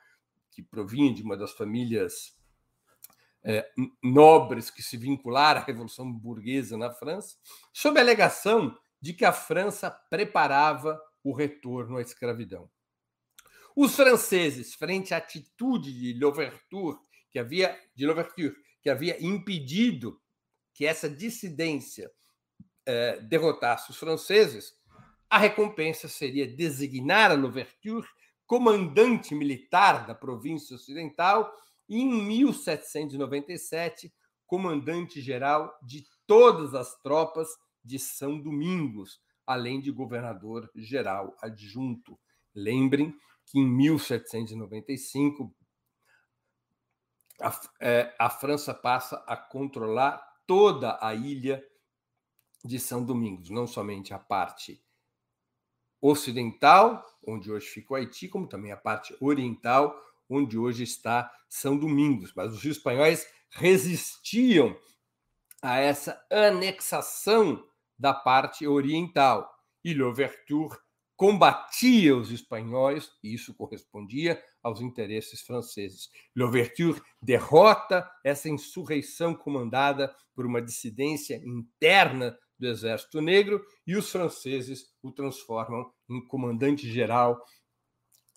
que 0.52 0.64
provinha 0.64 1.14
de 1.14 1.22
uma 1.22 1.36
das 1.36 1.52
famílias 1.52 2.38
é, 3.44 3.70
nobres 4.02 4.70
que 4.70 4.82
se 4.82 4.96
vincularam 4.96 5.60
à 5.60 5.64
Revolução 5.64 6.12
Burguesa 6.12 6.78
na 6.78 6.92
França, 6.92 7.36
sob 7.74 8.00
a 8.00 8.02
alegação 8.02 8.78
de 9.04 9.12
que 9.12 9.26
a 9.26 9.34
França 9.34 9.92
preparava 9.92 10.98
o 11.22 11.34
retorno 11.34 11.98
à 11.98 12.02
escravidão. 12.02 12.72
Os 13.76 13.98
franceses, 13.98 14.74
frente 14.76 15.14
à 15.14 15.18
atitude 15.18 15.92
de 15.92 16.18
Louverture, 16.18 16.98
que 17.30 17.38
havia 17.38 17.78
de 17.94 18.06
Louverture, 18.06 18.56
que 18.82 18.90
havia 18.90 19.22
impedido 19.22 20.22
que 20.74 20.86
essa 20.86 21.10
dissidência 21.10 22.10
eh, 22.86 23.20
derrotasse 23.20 23.92
os 23.92 23.98
franceses, 23.98 24.72
a 25.30 25.38
recompensa 25.38 26.08
seria 26.08 26.48
designar 26.48 27.30
a 27.30 27.36
Louverture 27.36 28.08
comandante 28.46 29.36
militar 29.36 30.08
da 30.08 30.16
província 30.16 30.78
ocidental 30.78 31.54
e, 31.90 32.00
em 32.00 32.26
1797, 32.26 34.14
comandante-geral 34.48 35.78
de 35.84 36.06
todas 36.26 36.74
as 36.74 36.98
tropas 37.02 37.50
de 37.84 38.00
São 38.00 38.42
Domingos, 38.42 39.22
além 39.46 39.80
de 39.82 39.92
governador-geral 39.92 41.36
adjunto. 41.42 42.20
Lembrem 42.56 43.16
que 43.46 43.60
em 43.60 43.68
1795 43.68 45.54
a, 47.42 47.62
é, 47.82 48.16
a 48.18 48.30
França 48.30 48.74
passa 48.74 49.18
a 49.28 49.36
controlar 49.36 50.18
toda 50.46 50.98
a 51.02 51.14
ilha 51.14 51.64
de 52.64 52.80
São 52.80 53.04
Domingos, 53.04 53.50
não 53.50 53.68
somente 53.68 54.14
a 54.14 54.20
parte 54.20 54.82
ocidental, 56.02 57.06
onde 57.26 57.52
hoje 57.52 57.68
fica 57.68 57.94
o 57.94 57.96
Haiti, 57.96 58.28
como 58.28 58.48
também 58.48 58.72
a 58.72 58.78
parte 58.78 59.16
oriental, 59.20 59.98
onde 60.30 60.58
hoje 60.58 60.84
está 60.84 61.32
São 61.50 61.78
Domingos. 61.78 62.34
Mas 62.36 62.54
os 62.54 62.64
espanhóis 62.64 63.28
resistiam 63.50 64.78
a 65.62 65.78
essa 65.78 66.22
anexação 66.30 67.66
da 67.98 68.14
parte 68.14 68.68
oriental. 68.68 69.50
E 69.84 69.94
Louverture 69.94 70.78
combatia 71.16 72.16
os 72.16 72.32
espanhóis, 72.32 73.10
e 73.24 73.34
isso 73.34 73.54
correspondia 73.54 74.42
aos 74.62 74.82
interesses 74.82 75.42
franceses. 75.42 76.10
Louverture 76.36 77.02
derrota 77.22 78.10
essa 78.24 78.50
insurreição 78.50 79.36
comandada 79.36 80.14
por 80.36 80.46
uma 80.46 80.62
dissidência 80.62 81.42
interna 81.46 82.38
do 82.58 82.68
Exército 82.68 83.22
Negro 83.22 83.64
e 83.86 83.96
os 83.96 84.10
franceses 84.10 84.86
o 85.02 85.12
transformam 85.12 85.92
em 86.10 86.26
comandante-geral 86.28 87.40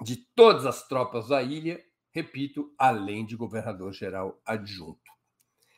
de 0.02 0.16
todas 0.34 0.66
as 0.66 0.86
tropas 0.86 1.28
da 1.28 1.42
ilha, 1.42 1.82
repito, 2.12 2.72
além 2.78 3.24
de 3.24 3.36
governador-geral 3.36 4.40
adjunto. 4.44 5.15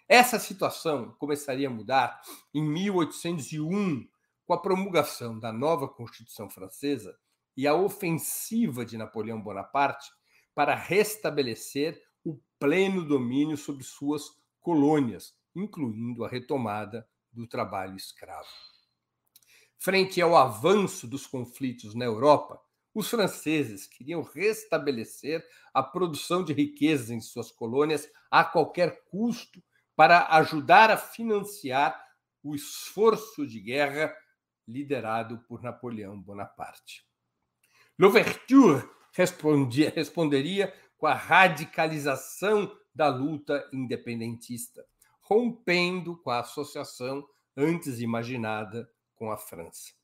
Essa 0.09 0.39
situação 0.39 1.15
começaria 1.19 1.69
a 1.69 1.71
mudar 1.71 2.23
em 2.55 2.63
1801, 2.63 4.09
com 4.47 4.55
a 4.55 4.59
promulgação 4.59 5.39
da 5.39 5.53
nova 5.53 5.87
Constituição 5.87 6.49
Francesa 6.49 7.15
e 7.55 7.67
a 7.67 7.75
ofensiva 7.75 8.87
de 8.87 8.97
Napoleão 8.97 9.39
Bonaparte 9.39 10.11
para 10.55 10.75
restabelecer 10.75 12.03
o 12.25 12.41
pleno 12.59 13.07
domínio 13.07 13.59
sobre 13.59 13.85
suas 13.85 14.31
colônias, 14.61 15.37
incluindo 15.55 16.25
a 16.25 16.29
retomada 16.29 17.07
do 17.31 17.47
trabalho 17.47 17.95
escravo. 17.95 18.49
Frente 19.77 20.23
ao 20.23 20.35
avanço 20.35 21.07
dos 21.07 21.27
conflitos 21.27 21.95
na 21.95 22.07
Europa, 22.07 22.59
os 22.95 23.11
franceses 23.11 23.87
queriam 23.87 24.23
restabelecer 24.23 25.47
a 25.75 25.83
produção 25.83 26.43
de 26.43 26.55
riquezas 26.55 27.11
em 27.11 27.21
suas 27.21 27.53
colônias 27.53 28.11
a 28.31 28.43
qualquer 28.43 29.05
custo 29.05 29.63
para 29.99 30.29
ajudar 30.37 30.93
a 30.93 30.97
financiar 30.97 32.01
o 32.41 32.55
esforço 32.55 33.45
de 33.45 33.59
guerra 33.59 34.17
liderado 34.65 35.41
por 35.49 35.61
Napoleão 35.61 36.17
Bonaparte. 36.23 37.05
Louverture 37.99 38.89
responderia 39.13 40.73
com 40.97 41.09
a 41.09 41.15
radicalização 41.15 42.73
da 42.95 43.09
luta 43.09 43.69
independentista, 43.73 44.87
rompendo 45.21 46.17
com 46.19 46.31
a 46.31 46.39
associação 46.39 47.27
antes 47.57 48.01
imaginada 48.01 48.89
com 49.17 49.33
a 49.33 49.37
França. 49.37 49.95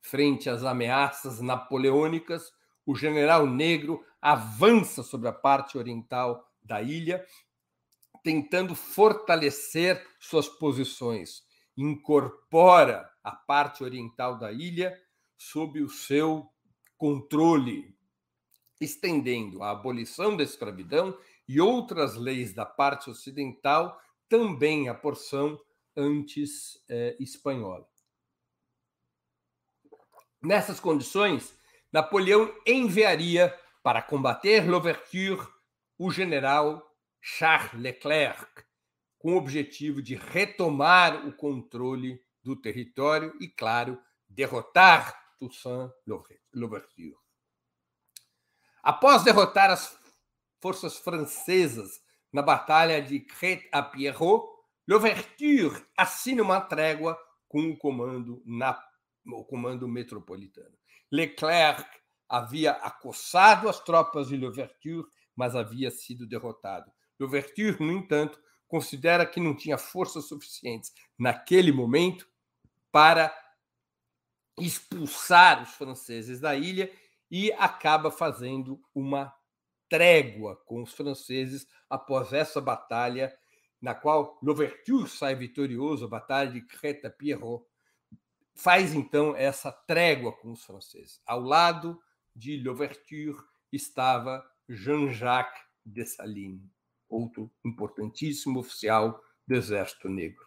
Frente 0.00 0.48
às 0.48 0.62
ameaças 0.62 1.40
napoleônicas, 1.40 2.52
o 2.86 2.94
general 2.94 3.44
negro 3.44 4.06
avança 4.22 5.02
sobre 5.02 5.26
a 5.26 5.32
parte 5.32 5.76
oriental 5.76 6.48
da 6.62 6.80
ilha, 6.80 7.26
tentando 8.24 8.74
fortalecer 8.74 10.04
suas 10.18 10.48
posições, 10.48 11.44
incorpora 11.76 13.08
a 13.22 13.30
parte 13.30 13.84
oriental 13.84 14.38
da 14.38 14.50
ilha 14.50 14.98
sob 15.36 15.82
o 15.82 15.90
seu 15.90 16.50
controle, 16.96 17.94
estendendo 18.80 19.62
a 19.62 19.70
abolição 19.70 20.34
da 20.34 20.42
escravidão 20.42 21.16
e 21.46 21.60
outras 21.60 22.16
leis 22.16 22.54
da 22.54 22.64
parte 22.64 23.10
ocidental 23.10 24.00
também 24.26 24.88
à 24.88 24.94
porção 24.94 25.60
antes 25.94 26.82
eh, 26.88 27.14
espanhola. 27.20 27.86
Nessas 30.40 30.80
condições, 30.80 31.54
Napoleão 31.92 32.52
enviaria 32.66 33.54
para 33.82 34.00
combater 34.00 34.68
Louverture 34.68 35.46
o 35.98 36.10
general 36.10 36.93
Charles 37.26 37.72
Leclerc, 37.80 38.64
com 39.18 39.32
o 39.32 39.38
objetivo 39.38 40.02
de 40.02 40.14
retomar 40.14 41.26
o 41.26 41.32
controle 41.32 42.20
do 42.42 42.54
território 42.54 43.34
e, 43.40 43.48
claro, 43.48 43.98
derrotar 44.28 45.18
Toussaint 45.38 45.90
Louverture. 46.52 47.16
Após 48.82 49.24
derrotar 49.24 49.70
as 49.70 49.98
forças 50.60 50.98
francesas 50.98 51.98
na 52.30 52.42
Batalha 52.42 53.00
de 53.00 53.20
Crête-à-Pierrot, 53.20 54.46
Louverture 54.86 55.82
assina 55.96 56.42
uma 56.42 56.60
trégua 56.60 57.18
com 57.48 57.70
o 57.70 57.78
comando, 57.78 58.42
na, 58.44 58.78
o 59.28 59.44
comando 59.46 59.88
metropolitano. 59.88 60.76
Leclerc 61.10 61.88
havia 62.28 62.72
acossado 62.72 63.66
as 63.66 63.80
tropas 63.80 64.28
de 64.28 64.36
Louverture, 64.36 65.06
mas 65.34 65.56
havia 65.56 65.90
sido 65.90 66.28
derrotado. 66.28 66.92
Louverture, 67.18 67.82
no 67.82 67.92
entanto, 67.92 68.40
considera 68.66 69.24
que 69.24 69.40
não 69.40 69.54
tinha 69.56 69.78
forças 69.78 70.26
suficientes 70.26 70.92
naquele 71.18 71.70
momento 71.72 72.28
para 72.90 73.34
expulsar 74.58 75.62
os 75.62 75.70
franceses 75.70 76.40
da 76.40 76.54
ilha 76.54 76.90
e 77.30 77.52
acaba 77.52 78.10
fazendo 78.10 78.80
uma 78.94 79.34
trégua 79.88 80.56
com 80.64 80.82
os 80.82 80.92
franceses 80.92 81.66
após 81.88 82.32
essa 82.32 82.60
batalha, 82.60 83.36
na 83.80 83.94
qual 83.94 84.38
Louverture 84.42 85.08
sai 85.08 85.34
vitorioso, 85.34 86.04
a 86.04 86.08
Batalha 86.08 86.50
de 86.50 86.60
Crête-Pierrot, 86.62 87.64
faz 88.54 88.94
então 88.94 89.36
essa 89.36 89.70
trégua 89.70 90.32
com 90.32 90.52
os 90.52 90.64
franceses. 90.64 91.20
Ao 91.26 91.40
lado 91.40 92.00
de 92.34 92.62
Louverture 92.62 93.36
estava 93.72 94.44
Jean-Jacques 94.68 95.62
Dessalines, 95.84 96.62
outro 97.08 97.50
importantíssimo 97.64 98.60
oficial 98.60 99.20
do 99.46 99.54
Exército 99.54 100.08
Negro. 100.08 100.44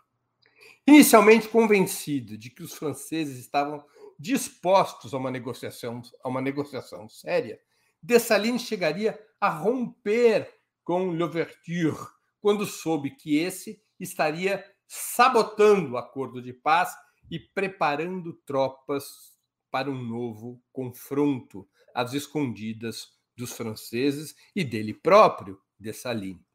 Inicialmente 0.86 1.48
convencido 1.48 2.38
de 2.38 2.50
que 2.50 2.64
os 2.64 2.74
franceses 2.74 3.38
estavam 3.38 3.84
dispostos 4.18 5.14
a 5.14 5.18
uma 5.18 5.30
negociação, 5.30 6.02
a 6.24 6.30
uma 6.30 6.42
negociação 6.42 7.08
séria, 7.08 7.60
Dessalines 8.02 8.62
chegaria 8.62 9.20
a 9.40 9.50
romper 9.50 10.52
com 10.84 11.12
Louverture 11.12 11.98
quando 12.40 12.66
soube 12.66 13.12
que 13.12 13.38
esse 13.38 13.82
estaria 14.00 14.64
sabotando 14.88 15.94
o 15.94 15.98
acordo 15.98 16.42
de 16.42 16.54
paz 16.54 16.96
e 17.30 17.40
preparando 17.40 18.34
tropas 18.46 19.38
para 19.70 19.90
um 19.90 20.02
novo 20.02 20.64
confronto 20.72 21.68
às 21.94 22.14
escondidas 22.14 23.10
dos 23.36 23.52
franceses 23.52 24.34
e 24.56 24.64
dele 24.64 24.94
próprio, 24.94 25.62
Dessalines. 25.78 26.47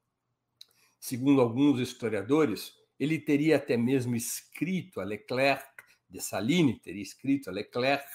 Segundo 1.02 1.40
alguns 1.40 1.80
historiadores, 1.80 2.76
ele 2.96 3.18
teria 3.18 3.56
até 3.56 3.76
mesmo 3.76 4.14
escrito 4.14 5.00
a 5.00 5.04
Leclerc, 5.04 5.66
Dessalines 6.08 6.80
teria 6.80 7.02
escrito 7.02 7.50
a 7.50 7.52
Leclerc, 7.52 8.06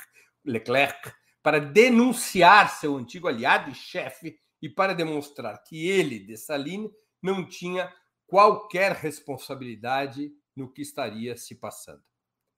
Leclerc 0.45 1.11
para 1.43 1.59
denunciar 1.59 2.79
seu 2.79 2.95
antigo 2.95 3.27
aliado 3.27 3.69
e 3.69 3.75
chefe 3.75 4.39
e 4.61 4.69
para 4.69 4.93
demonstrar 4.95 5.61
que 5.65 5.85
ele, 5.85 6.17
Dessalines, 6.17 6.89
não 7.21 7.45
tinha 7.45 7.93
qualquer 8.25 8.93
responsabilidade 8.93 10.31
no 10.55 10.71
que 10.71 10.81
estaria 10.81 11.35
se 11.35 11.55
passando. 11.55 12.01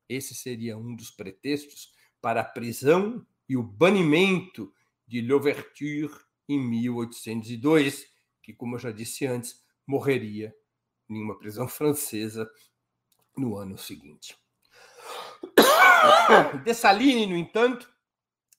Esse 0.07 0.35
seria 0.35 0.77
um 0.77 0.95
dos 0.95 1.09
pretextos 1.09 1.91
para 2.21 2.41
a 2.41 2.45
prisão 2.45 3.25
e 3.49 3.57
o 3.57 3.63
banimento 3.63 4.71
de 5.07 5.21
Louverture 5.23 6.13
em 6.47 6.59
1802, 6.59 8.05
que, 8.43 8.53
como 8.53 8.75
eu 8.75 8.79
já 8.79 8.91
disse 8.91 9.25
antes, 9.25 9.67
morreria 9.89 10.55
em 11.09 11.19
uma 11.19 11.35
prisão 11.35 11.67
francesa 11.67 12.47
no 13.35 13.57
ano 13.57 13.77
seguinte. 13.77 14.37
Dessalines, 16.63 17.27
no 17.27 17.35
entanto, 17.35 17.91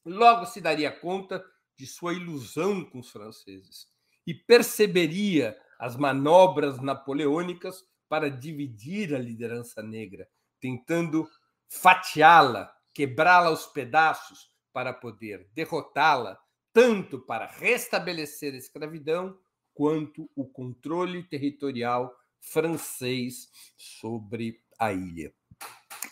logo 0.05 0.45
se 0.47 0.61
daria 0.61 0.91
conta 0.91 1.45
de 1.77 1.87
sua 1.87 2.15
ilusão 2.15 2.85
com 2.85 2.99
os 2.99 3.11
franceses 3.11 3.87
e 4.27 4.35
perceberia 4.35 5.57
as 5.79 5.97
manobras 5.97 6.81
napoleônicas 6.81 7.85
para 8.09 8.29
dividir 8.29 9.15
a 9.15 9.19
liderança 9.19 9.83
negra, 9.83 10.29
tentando 10.59 11.29
fatiá-la, 11.69 12.75
quebrá-la 12.93 13.47
aos 13.47 13.67
pedaços 13.67 14.51
para 14.73 14.93
poder 14.93 15.49
derrotá-la, 15.55 16.39
tanto 16.73 17.21
para 17.21 17.47
restabelecer 17.47 18.53
a 18.53 18.59
escravidão 18.59 19.39
quanto 19.81 20.29
o 20.37 20.45
controle 20.45 21.23
territorial 21.23 22.15
francês 22.39 23.49
sobre 23.79 24.61
a 24.79 24.93
ilha. 24.93 25.33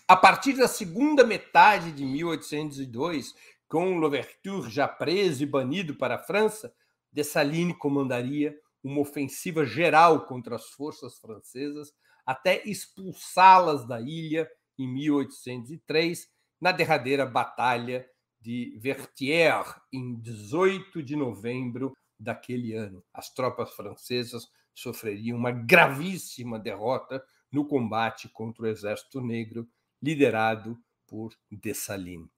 A 0.09 0.17
partir 0.17 0.55
da 0.55 0.67
segunda 0.67 1.23
metade 1.23 1.93
de 1.93 2.03
1802, 2.03 3.35
com 3.69 3.99
Louverture 3.99 4.71
já 4.71 4.89
preso 4.89 5.43
e 5.43 5.47
banido 5.47 5.95
para 5.97 6.15
a 6.15 6.19
França, 6.19 6.75
Dessalines 7.13 7.77
comandaria 7.77 8.59
uma 8.83 9.03
ofensiva 9.03 9.67
geral 9.67 10.25
contra 10.25 10.57
as 10.57 10.71
forças 10.71 11.19
francesas 11.19 11.93
até 12.25 12.63
expulsá-las 12.65 13.87
da 13.87 14.01
ilha 14.01 14.51
em 14.79 14.89
1803, 14.89 16.27
na 16.59 16.73
derradeira 16.73 17.27
Batalha 17.27 18.09
de 18.41 18.79
Vertières, 18.81 19.75
em 19.93 20.19
18 20.19 21.03
de 21.03 21.15
novembro 21.15 21.93
daquele 22.19 22.75
ano. 22.75 23.05
As 23.13 23.33
tropas 23.33 23.73
francesas 23.75 24.49
sofreriam 24.75 25.37
uma 25.37 25.51
gravíssima 25.51 26.59
derrota 26.59 27.25
no 27.51 27.67
combate 27.67 28.29
contra 28.29 28.65
o 28.65 28.67
Exército 28.67 29.21
Negro, 29.21 29.69
liderado 30.03 30.79
por 31.07 31.35
Dessalines. 31.51 32.29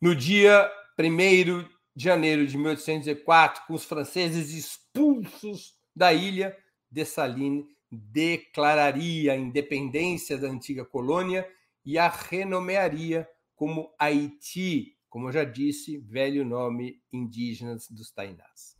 No 0.00 0.14
dia 0.14 0.70
1 0.98 1.68
de 1.94 2.04
janeiro 2.04 2.46
de 2.46 2.56
1804, 2.56 3.66
com 3.66 3.74
os 3.74 3.84
franceses 3.84 4.52
expulsos 4.52 5.76
da 5.94 6.12
ilha, 6.12 6.56
Dessalines 6.90 7.66
declararia 7.90 9.32
a 9.32 9.36
independência 9.36 10.38
da 10.38 10.48
antiga 10.48 10.84
colônia 10.84 11.46
e 11.84 11.98
a 11.98 12.08
renomearia 12.08 13.28
como 13.54 13.94
Haiti, 13.98 14.96
como 15.10 15.28
eu 15.28 15.32
já 15.32 15.44
disse, 15.44 15.98
velho 15.98 16.44
nome 16.44 17.02
indígena 17.12 17.76
dos 17.90 18.12
Tainás. 18.12 18.78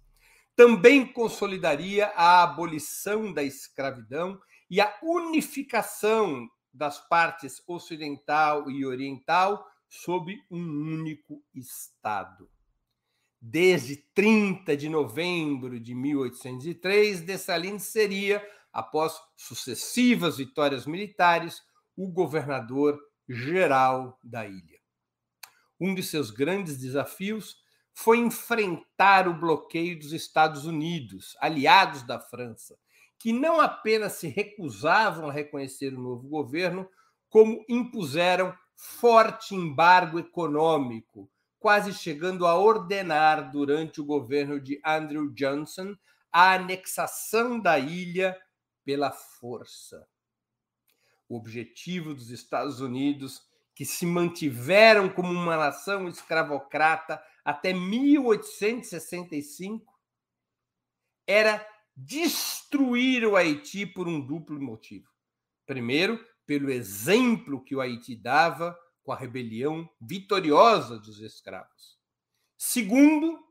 Também 0.55 1.05
consolidaria 1.13 2.07
a 2.15 2.45
abolição 2.45 3.33
da 3.33 3.43
escravidão 3.43 4.41
e 4.71 4.81
a 4.81 4.97
unificação 5.03 6.49
das 6.73 6.99
partes 7.09 7.61
ocidental 7.67 8.71
e 8.71 8.87
oriental 8.87 9.67
sob 9.89 10.33
um 10.49 10.63
único 10.63 11.43
Estado. 11.53 12.49
Desde 13.41 13.97
30 14.15 14.77
de 14.77 14.89
novembro 14.89 15.81
de 15.81 15.95
1803, 15.95 17.23
Dessalines 17.23 17.85
seria, 17.85 18.47
após 18.73 19.15
sucessivas 19.37 20.37
vitórias 20.37 20.87
militares, 20.87 21.61
o 21.97 22.07
governador 22.07 23.01
geral 23.29 24.19
da 24.23 24.47
ilha. 24.47 24.80
Um 25.81 25.95
de 25.95 26.03
seus 26.03 26.31
grandes 26.31 26.77
desafios 26.77 27.57
foi 27.93 28.19
enfrentar 28.19 29.27
o 29.27 29.35
bloqueio 29.35 29.99
dos 29.99 30.13
Estados 30.13 30.65
Unidos, 30.65 31.37
aliados 31.41 32.03
da 32.03 32.21
França, 32.21 32.79
que 33.19 33.33
não 33.33 33.61
apenas 33.61 34.15
se 34.15 34.29
recusavam 34.29 35.29
a 35.29 35.33
reconhecer 35.33 35.95
o 35.95 36.01
novo 36.01 36.29
governo, 36.29 36.89
como 37.29 37.65
impuseram 37.69 38.55
forte 38.75 39.55
embargo 39.55 40.19
econômico, 40.19 41.31
quase 41.59 41.93
chegando 41.93 42.47
a 42.47 42.59
ordenar, 42.59 43.51
durante 43.51 44.01
o 44.01 44.05
governo 44.05 44.59
de 44.59 44.81
Andrew 44.85 45.31
Johnson, 45.35 45.95
a 46.33 46.55
anexação 46.55 47.61
da 47.61 47.79
ilha 47.79 48.37
pela 48.85 49.11
força. 49.11 50.07
O 51.29 51.37
objetivo 51.37 52.15
dos 52.15 52.31
Estados 52.31 52.81
Unidos, 52.81 53.43
que 53.81 53.87
se 53.87 54.05
mantiveram 54.05 55.09
como 55.09 55.33
uma 55.33 55.57
nação 55.57 56.07
escravocrata 56.07 57.19
até 57.43 57.73
1865, 57.73 59.99
era 61.27 61.67
destruir 61.97 63.25
o 63.25 63.37
Haiti 63.37 63.87
por 63.87 64.07
um 64.07 64.21
duplo 64.21 64.61
motivo. 64.61 65.09
Primeiro, 65.65 66.23
pelo 66.45 66.71
exemplo 66.71 67.65
que 67.65 67.75
o 67.75 67.81
Haiti 67.81 68.15
dava 68.15 68.79
com 69.03 69.13
a 69.13 69.17
rebelião 69.17 69.89
vitoriosa 69.99 70.99
dos 70.99 71.19
escravos. 71.21 71.99
Segundo, 72.59 73.43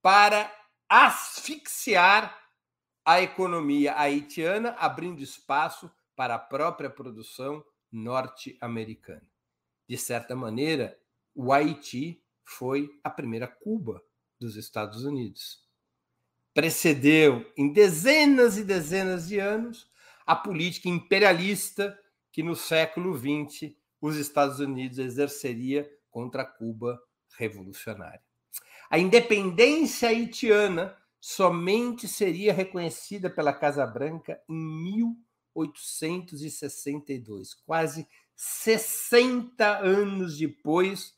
para 0.00 0.50
asfixiar 0.88 2.34
a 3.04 3.20
economia 3.20 3.94
haitiana, 3.94 4.70
abrindo 4.78 5.20
espaço 5.20 5.94
para 6.16 6.36
a 6.36 6.38
própria 6.38 6.88
produção 6.88 7.62
norte-americana. 7.92 9.35
De 9.88 9.96
certa 9.96 10.34
maneira, 10.34 10.98
o 11.34 11.52
Haiti 11.52 12.22
foi 12.44 12.90
a 13.02 13.10
primeira 13.10 13.46
Cuba 13.46 14.02
dos 14.38 14.56
Estados 14.56 15.04
Unidos. 15.04 15.64
Precedeu 16.54 17.50
em 17.56 17.72
dezenas 17.72 18.56
e 18.56 18.64
dezenas 18.64 19.28
de 19.28 19.38
anos 19.38 19.90
a 20.24 20.34
política 20.34 20.88
imperialista 20.88 21.98
que 22.32 22.42
no 22.42 22.56
século 22.56 23.16
XX 23.16 23.74
os 24.00 24.16
Estados 24.16 24.60
Unidos 24.60 24.98
exerceria 24.98 25.90
contra 26.10 26.42
a 26.42 26.46
Cuba 26.46 27.00
revolucionária. 27.38 28.22
A 28.88 28.98
independência 28.98 30.08
haitiana 30.08 30.96
somente 31.20 32.06
seria 32.06 32.52
reconhecida 32.52 33.28
pela 33.28 33.52
Casa 33.52 33.84
Branca 33.86 34.40
em 34.48 34.56
1862, 35.54 37.54
quase 37.54 38.06
60 38.36 39.78
anos 39.78 40.36
depois 40.36 41.14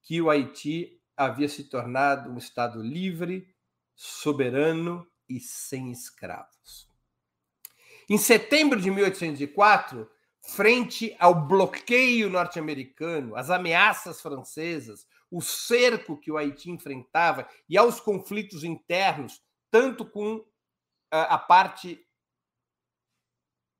que 0.00 0.22
o 0.22 0.30
Haiti 0.30 1.00
havia 1.16 1.48
se 1.48 1.64
tornado 1.64 2.30
um 2.30 2.38
Estado 2.38 2.80
livre, 2.80 3.52
soberano 3.94 5.06
e 5.28 5.40
sem 5.40 5.90
escravos. 5.90 6.88
Em 8.08 8.16
setembro 8.16 8.80
de 8.80 8.90
1804, 8.90 10.08
frente 10.40 11.16
ao 11.18 11.46
bloqueio 11.46 12.30
norte-americano, 12.30 13.36
às 13.36 13.50
ameaças 13.50 14.20
francesas, 14.20 15.06
o 15.30 15.40
cerco 15.40 16.18
que 16.18 16.30
o 16.30 16.36
Haiti 16.36 16.70
enfrentava 16.70 17.48
e 17.68 17.78
aos 17.78 18.00
conflitos 18.00 18.64
internos, 18.64 19.42
tanto 19.70 20.04
com 20.04 20.44
a 21.10 21.38
parte 21.38 22.06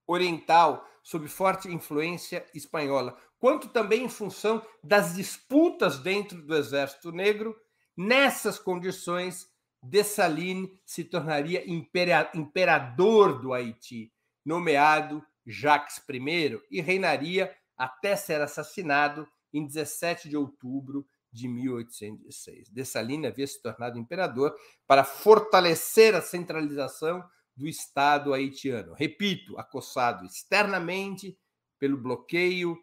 oriental, 0.07 0.87
sob 1.03 1.27
forte 1.29 1.69
influência 1.69 2.47
espanhola, 2.55 3.17
quanto 3.39 3.69
também 3.69 4.05
em 4.05 4.09
função 4.09 4.65
das 4.83 5.15
disputas 5.15 5.99
dentro 5.99 6.41
do 6.43 6.55
Exército 6.55 7.11
Negro, 7.11 7.57
nessas 7.97 8.59
condições, 8.59 9.51
Dessalines 9.83 10.71
se 10.87 11.03
tornaria 11.03 11.65
imperador 11.67 13.41
do 13.41 13.53
Haiti, 13.53 14.13
nomeado 14.45 15.25
Jacques 15.45 16.01
I 16.09 16.61
e 16.71 16.81
reinaria 16.81 17.53
até 17.77 18.15
ser 18.15 18.41
assassinado 18.41 19.27
em 19.53 19.67
17 19.67 20.29
de 20.29 20.37
outubro 20.37 21.05
de 21.33 21.49
1806. 21.49 22.69
Dessalines 22.69 23.31
havia 23.31 23.47
se 23.47 23.61
tornado 23.61 23.99
imperador 23.99 24.55
para 24.87 25.03
fortalecer 25.03 26.15
a 26.15 26.23
centralização 26.23 27.25
do 27.57 27.69
Estado 27.69 28.33
haitiano. 28.33 28.95
Repito, 28.95 29.59
acossado 29.59 30.25
externamente 30.25 31.39
pelo 31.79 31.97
bloqueio 31.97 32.79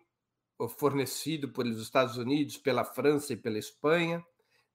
fornecido 0.68 1.50
pelos 1.50 1.82
Estados 1.82 2.18
Unidos, 2.18 2.58
pela 2.58 2.84
França 2.84 3.34
e 3.34 3.38
pela 3.38 3.58
Espanha, 3.58 4.24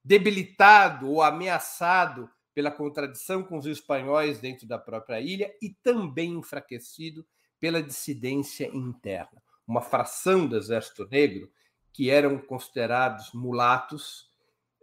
debilitado 0.03 1.09
ou 1.09 1.21
ameaçado 1.21 2.29
pela 2.53 2.71
contradição 2.71 3.43
com 3.43 3.57
os 3.57 3.65
espanhóis 3.65 4.39
dentro 4.39 4.65
da 4.65 4.79
própria 4.79 5.19
ilha 5.19 5.53
e 5.61 5.69
também 5.83 6.31
enfraquecido 6.31 7.25
pela 7.59 7.83
dissidência 7.83 8.69
interna. 8.73 9.43
Uma 9.67 9.81
fração 9.81 10.47
do 10.47 10.55
Exército 10.55 11.07
Negro 11.09 11.51
que 11.91 12.09
eram 12.09 12.37
considerados 12.37 13.31
mulatos, 13.33 14.29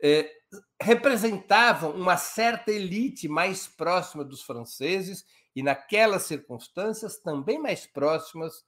eh, 0.03 0.29
representavam 0.81 1.93
uma 1.93 2.17
certa 2.17 2.71
elite 2.71 3.29
mais 3.29 3.67
próxima 3.69 4.25
dos 4.25 4.43
franceses 4.43 5.25
e, 5.55 5.63
naquelas 5.63 6.25
circunstâncias, 6.25 7.19
também 7.19 7.59
mais 7.59 7.87
próximas 7.87 8.65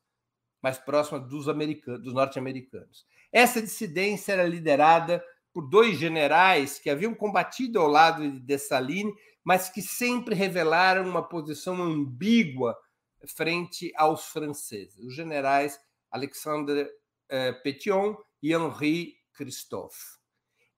mais 0.64 0.78
próxima 0.78 1.20
dos, 1.20 1.46
americanos, 1.46 2.02
dos 2.02 2.14
norte-americanos. 2.14 3.04
Essa 3.30 3.60
dissidência 3.60 4.32
era 4.32 4.44
liderada 4.44 5.22
por 5.52 5.68
dois 5.68 5.98
generais 5.98 6.78
que 6.78 6.88
haviam 6.88 7.14
combatido 7.14 7.78
ao 7.78 7.86
lado 7.86 8.22
de 8.22 8.40
Dessalines, 8.40 9.14
mas 9.44 9.68
que 9.68 9.82
sempre 9.82 10.34
revelaram 10.34 11.06
uma 11.06 11.22
posição 11.22 11.82
ambígua 11.82 12.74
frente 13.36 13.92
aos 13.94 14.24
franceses, 14.24 14.98
os 15.04 15.14
generais 15.14 15.78
Alexandre 16.10 16.88
eh, 17.28 17.52
Petion 17.52 18.16
e 18.42 18.54
Henri 18.54 19.16
Christophe. 19.34 20.23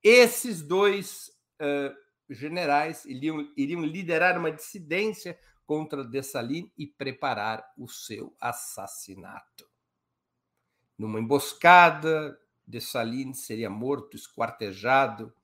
Esses 0.09 0.63
dois 0.63 1.33
uh, 1.61 2.33
generais 2.33 3.05
iriam, 3.07 3.53
iriam 3.57 3.83
liderar 3.85 4.39
uma 4.39 4.53
dissidência 4.53 5.37
contra 5.67 6.05
Dessalines 6.05 6.71
e 6.79 6.87
preparar 6.87 7.69
o 7.77 7.89
seu 7.89 8.33
assassinato. 8.41 9.69
Numa 10.97 11.19
emboscada, 11.19 12.39
Dessalines 12.65 13.41
seria 13.41 13.69
morto, 13.69 14.17
esquartejado 14.17 15.35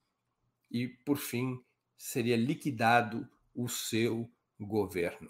e, 0.71 0.87
por 0.87 1.17
fim, 1.17 1.61
seria 1.99 2.37
liquidado 2.37 3.29
o 3.53 3.69
seu 3.69 4.31
governo. 4.61 5.29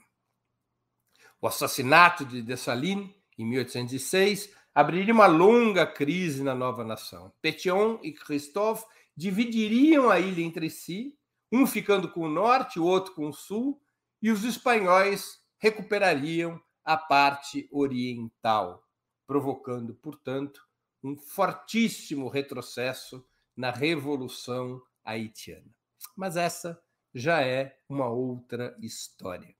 O 1.41 1.47
assassinato 1.47 2.27
de 2.27 2.43
Dessalines, 2.43 3.11
em 3.39 3.47
1806, 3.47 4.55
abriria 4.75 5.15
uma 5.15 5.27
longa 5.27 5.87
crise 5.87 6.43
na 6.43 6.55
nova 6.55 6.85
nação. 6.85 7.33
Petion 7.41 7.99
e 8.03 8.13
Christophe 8.13 8.85
dividiriam 9.17 10.11
a 10.11 10.19
ilha 10.19 10.43
entre 10.43 10.71
si, 10.71 11.17
um 11.51 11.67
ficando 11.67 12.11
com 12.11 12.21
o 12.21 12.31
norte, 12.31 12.81
o 12.81 12.85
outro 12.85 13.15
com 13.15 13.29
o 13.29 13.33
sul, 13.33 13.81
e 14.21 14.31
os 14.31 14.45
espanhóis 14.45 15.41
recuperariam 15.59 16.61
a 16.85 16.97
parte 16.97 17.69
oriental, 17.71 18.87
provocando, 19.27 19.95
portanto, 19.95 20.67
um 21.03 21.17
fortíssimo 21.17 22.29
retrocesso 22.29 23.25
na 23.57 23.71
Revolução 23.71 24.81
Haitiana. 25.05 25.71
Mas 26.17 26.37
essa 26.37 26.81
já 27.15 27.43
é 27.43 27.77
uma 27.89 28.09
outra 28.09 28.77
história. 28.81 29.55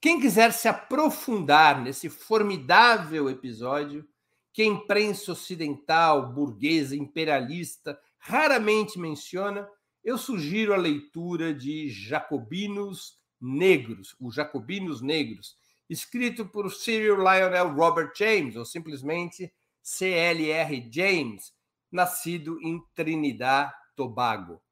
Quem 0.00 0.20
quiser 0.20 0.52
se 0.52 0.68
aprofundar 0.68 1.80
nesse 1.80 2.10
formidável 2.10 3.30
episódio, 3.30 4.06
que 4.52 4.62
a 4.62 4.66
imprensa 4.66 5.32
ocidental, 5.32 6.32
burguesa, 6.32 6.94
imperialista 6.94 7.98
raramente 8.24 8.98
menciona, 8.98 9.68
eu 10.02 10.16
sugiro 10.16 10.72
a 10.72 10.78
leitura 10.78 11.52
de 11.52 11.90
Jacobinos 11.90 13.18
Negros, 13.38 14.16
os 14.18 14.34
Jacobinos 14.34 15.02
Negros, 15.02 15.56
escrito 15.90 16.46
por 16.46 16.72
Cyril 16.72 17.16
Lionel 17.16 17.74
Robert 17.74 18.12
James, 18.16 18.56
ou 18.56 18.64
simplesmente 18.64 19.52
CLR 19.82 20.88
James, 20.90 21.52
nascido 21.92 22.58
em 22.62 22.82
Trinidad, 22.94 23.70
Tobago. 23.94 24.62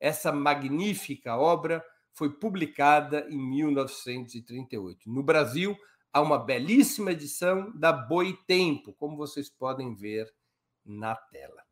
Essa 0.00 0.32
magnífica 0.32 1.36
obra 1.36 1.84
foi 2.14 2.30
publicada 2.30 3.26
em 3.28 3.36
1938. 3.36 5.10
No 5.10 5.22
Brasil, 5.22 5.76
há 6.10 6.22
uma 6.22 6.38
belíssima 6.38 7.12
edição 7.12 7.70
da 7.76 7.92
Boitempo, 7.92 8.94
como 8.94 9.14
vocês 9.14 9.50
podem 9.50 9.94
ver 9.94 10.32
na 10.82 11.14
tela. 11.14 11.63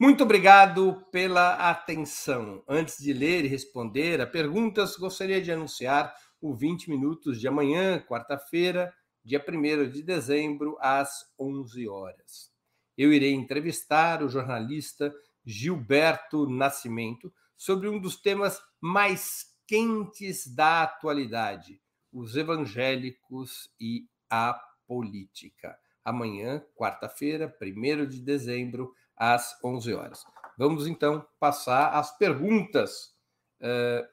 Muito 0.00 0.24
obrigado 0.24 1.04
pela 1.12 1.68
atenção. 1.68 2.64
Antes 2.66 2.96
de 2.96 3.12
ler 3.12 3.44
e 3.44 3.48
responder 3.48 4.18
a 4.18 4.26
perguntas, 4.26 4.96
gostaria 4.96 5.42
de 5.42 5.52
anunciar 5.52 6.14
o 6.40 6.54
20 6.54 6.88
minutos 6.88 7.38
de 7.38 7.46
amanhã, 7.46 8.02
quarta-feira, 8.08 8.94
dia 9.22 9.44
1 9.46 9.90
de 9.90 10.02
dezembro, 10.02 10.78
às 10.80 11.30
11 11.38 11.86
horas. 11.86 12.50
Eu 12.96 13.12
irei 13.12 13.34
entrevistar 13.34 14.22
o 14.22 14.28
jornalista 14.30 15.14
Gilberto 15.44 16.48
Nascimento 16.48 17.30
sobre 17.54 17.86
um 17.86 18.00
dos 18.00 18.16
temas 18.16 18.58
mais 18.80 19.48
quentes 19.66 20.46
da 20.46 20.84
atualidade, 20.84 21.78
os 22.10 22.36
evangélicos 22.36 23.70
e 23.78 24.08
a 24.30 24.58
política. 24.86 25.78
Amanhã, 26.02 26.64
quarta-feira, 26.74 27.54
1 27.60 28.06
de 28.06 28.22
dezembro, 28.22 28.94
às 29.20 29.62
11 29.62 29.92
horas. 29.92 30.24
Vamos 30.56 30.86
então 30.86 31.26
passar 31.38 31.90
às 31.90 32.16
perguntas 32.16 33.14
uh, 33.60 34.08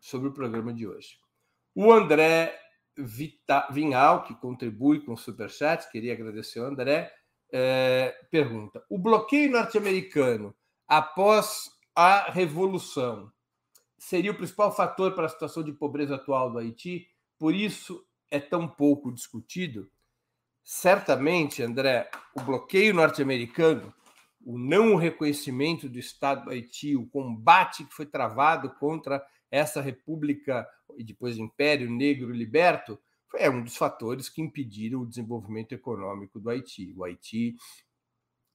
sobre 0.00 0.28
o 0.28 0.32
programa 0.32 0.72
de 0.72 0.86
hoje. 0.86 1.18
O 1.74 1.92
André 1.92 2.58
Vita, 2.96 3.68
Vinhal, 3.70 4.24
que 4.24 4.34
contribui 4.34 5.04
com 5.04 5.12
o 5.12 5.16
Superchat, 5.16 5.90
queria 5.90 6.14
agradecer 6.14 6.60
ao 6.60 6.66
André, 6.66 7.12
uh, 7.50 8.28
pergunta: 8.30 8.82
o 8.88 8.98
bloqueio 8.98 9.52
norte-americano 9.52 10.56
após 10.88 11.70
a 11.94 12.30
Revolução 12.30 13.30
seria 13.98 14.30
o 14.30 14.36
principal 14.36 14.74
fator 14.74 15.14
para 15.14 15.26
a 15.26 15.30
situação 15.30 15.62
de 15.62 15.72
pobreza 15.72 16.14
atual 16.14 16.50
do 16.50 16.58
Haiti? 16.58 17.06
Por 17.38 17.54
isso 17.54 18.02
é 18.30 18.40
tão 18.40 18.66
pouco 18.66 19.12
discutido? 19.12 19.90
Certamente, 20.64 21.62
André, 21.62 22.10
o 22.34 22.40
bloqueio 22.40 22.94
norte-americano 22.94 23.94
o 24.46 24.56
não 24.56 24.94
reconhecimento 24.94 25.88
do 25.88 25.98
Estado 25.98 26.44
do 26.44 26.50
Haiti, 26.50 26.94
o 26.94 27.04
combate 27.08 27.84
que 27.84 27.92
foi 27.92 28.06
travado 28.06 28.70
contra 28.76 29.20
essa 29.50 29.80
república 29.80 30.64
e 30.96 31.02
depois 31.02 31.36
Império 31.36 31.90
Negro 31.90 32.30
Liberto, 32.30 32.96
é 33.34 33.50
um 33.50 33.60
dos 33.64 33.76
fatores 33.76 34.28
que 34.28 34.40
impediram 34.40 35.00
o 35.00 35.06
desenvolvimento 35.06 35.72
econômico 35.72 36.38
do 36.38 36.48
Haiti. 36.48 36.94
O 36.96 37.02
Haiti 37.02 37.56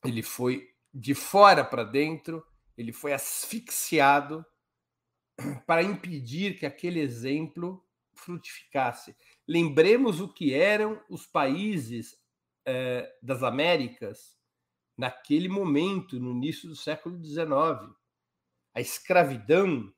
ele 0.06 0.24
foi 0.24 0.70
de 0.94 1.14
fora 1.14 1.62
para 1.62 1.84
dentro, 1.84 2.42
ele 2.78 2.94
foi 2.94 3.12
asfixiado 3.12 4.46
para 5.68 5.84
impedir 5.84 6.58
que 6.58 6.66
aquele 6.66 7.02
exemplo 7.02 7.86
frutificasse. 8.14 9.14
Lembremos 9.46 10.22
o 10.22 10.32
que 10.32 10.54
eram 10.54 11.04
os 11.10 11.28
países 11.28 12.18
eh, 12.66 13.14
das 13.22 13.44
Américas 13.44 14.40
naquele 15.02 15.50
momento, 15.50 16.20
no 16.20 16.30
início 16.30 16.70
do 16.70 16.76
século 16.76 17.18
XIX. 17.26 17.92
A 18.72 18.80
escravidão 18.80 19.92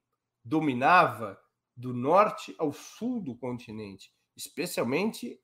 dominava 0.45 1.37
do 1.75 1.93
norte 1.93 2.55
ao 2.57 2.71
sul 2.71 3.21
do 3.21 3.35
continente, 3.35 4.13
especialmente 4.33 5.37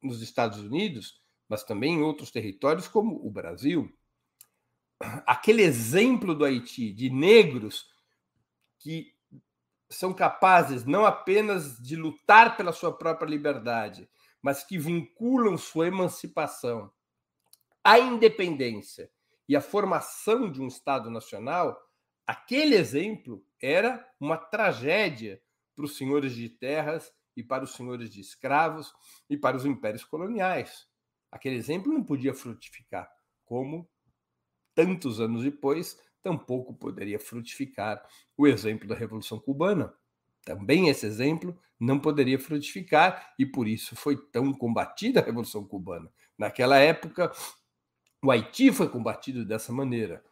nos 0.00 0.22
Estados 0.22 0.60
Unidos, 0.60 1.20
mas 1.48 1.64
também 1.64 1.94
em 1.94 2.02
outros 2.02 2.30
territórios 2.30 2.86
como 2.86 3.16
o 3.26 3.28
Brasil. 3.28 3.92
Aquele 5.26 5.62
exemplo 5.62 6.32
do 6.32 6.44
Haiti 6.44 6.92
de 6.92 7.10
negros 7.10 7.88
que 8.78 9.12
são 9.90 10.14
capazes 10.14 10.84
não 10.84 11.04
apenas 11.04 11.78
de 11.78 11.96
lutar 11.96 12.56
pela 12.56 12.72
sua 12.72 12.96
própria 12.96 13.28
liberdade, 13.28 14.08
mas 14.40 14.62
que 14.62 14.78
vinculam 14.78 15.58
sua 15.58 15.88
emancipação 15.88 16.92
a 17.84 17.98
independência 17.98 19.10
e 19.48 19.56
a 19.56 19.60
formação 19.60 20.50
de 20.50 20.60
um 20.60 20.68
Estado 20.68 21.10
nacional, 21.10 21.80
aquele 22.26 22.74
exemplo 22.74 23.44
era 23.60 24.06
uma 24.20 24.36
tragédia 24.36 25.42
para 25.74 25.84
os 25.84 25.96
senhores 25.96 26.34
de 26.34 26.48
terras 26.48 27.12
e 27.36 27.42
para 27.42 27.64
os 27.64 27.72
senhores 27.74 28.10
de 28.10 28.20
escravos 28.20 28.92
e 29.28 29.36
para 29.36 29.56
os 29.56 29.64
impérios 29.64 30.04
coloniais. 30.04 30.86
Aquele 31.30 31.56
exemplo 31.56 31.92
não 31.92 32.04
podia 32.04 32.34
frutificar, 32.34 33.10
como 33.44 33.88
tantos 34.74 35.20
anos 35.20 35.42
depois 35.42 35.98
tampouco 36.22 36.74
poderia 36.74 37.18
frutificar 37.18 38.02
o 38.36 38.46
exemplo 38.46 38.86
da 38.86 38.94
Revolução 38.94 39.38
Cubana. 39.38 39.92
Também 40.44 40.88
esse 40.88 41.06
exemplo 41.06 41.58
não 41.78 41.98
poderia 41.98 42.38
frutificar 42.38 43.34
e 43.38 43.46
por 43.46 43.66
isso 43.66 43.96
foi 43.96 44.16
tão 44.16 44.52
combatida 44.52 45.20
a 45.20 45.24
Revolução 45.24 45.64
Cubana. 45.66 46.12
Naquela 46.36 46.78
época, 46.78 47.32
o 48.22 48.30
Haiti 48.30 48.70
foi 48.72 48.88
combatido 48.88 49.44
dessa 49.44 49.72
maneira. 49.72 50.24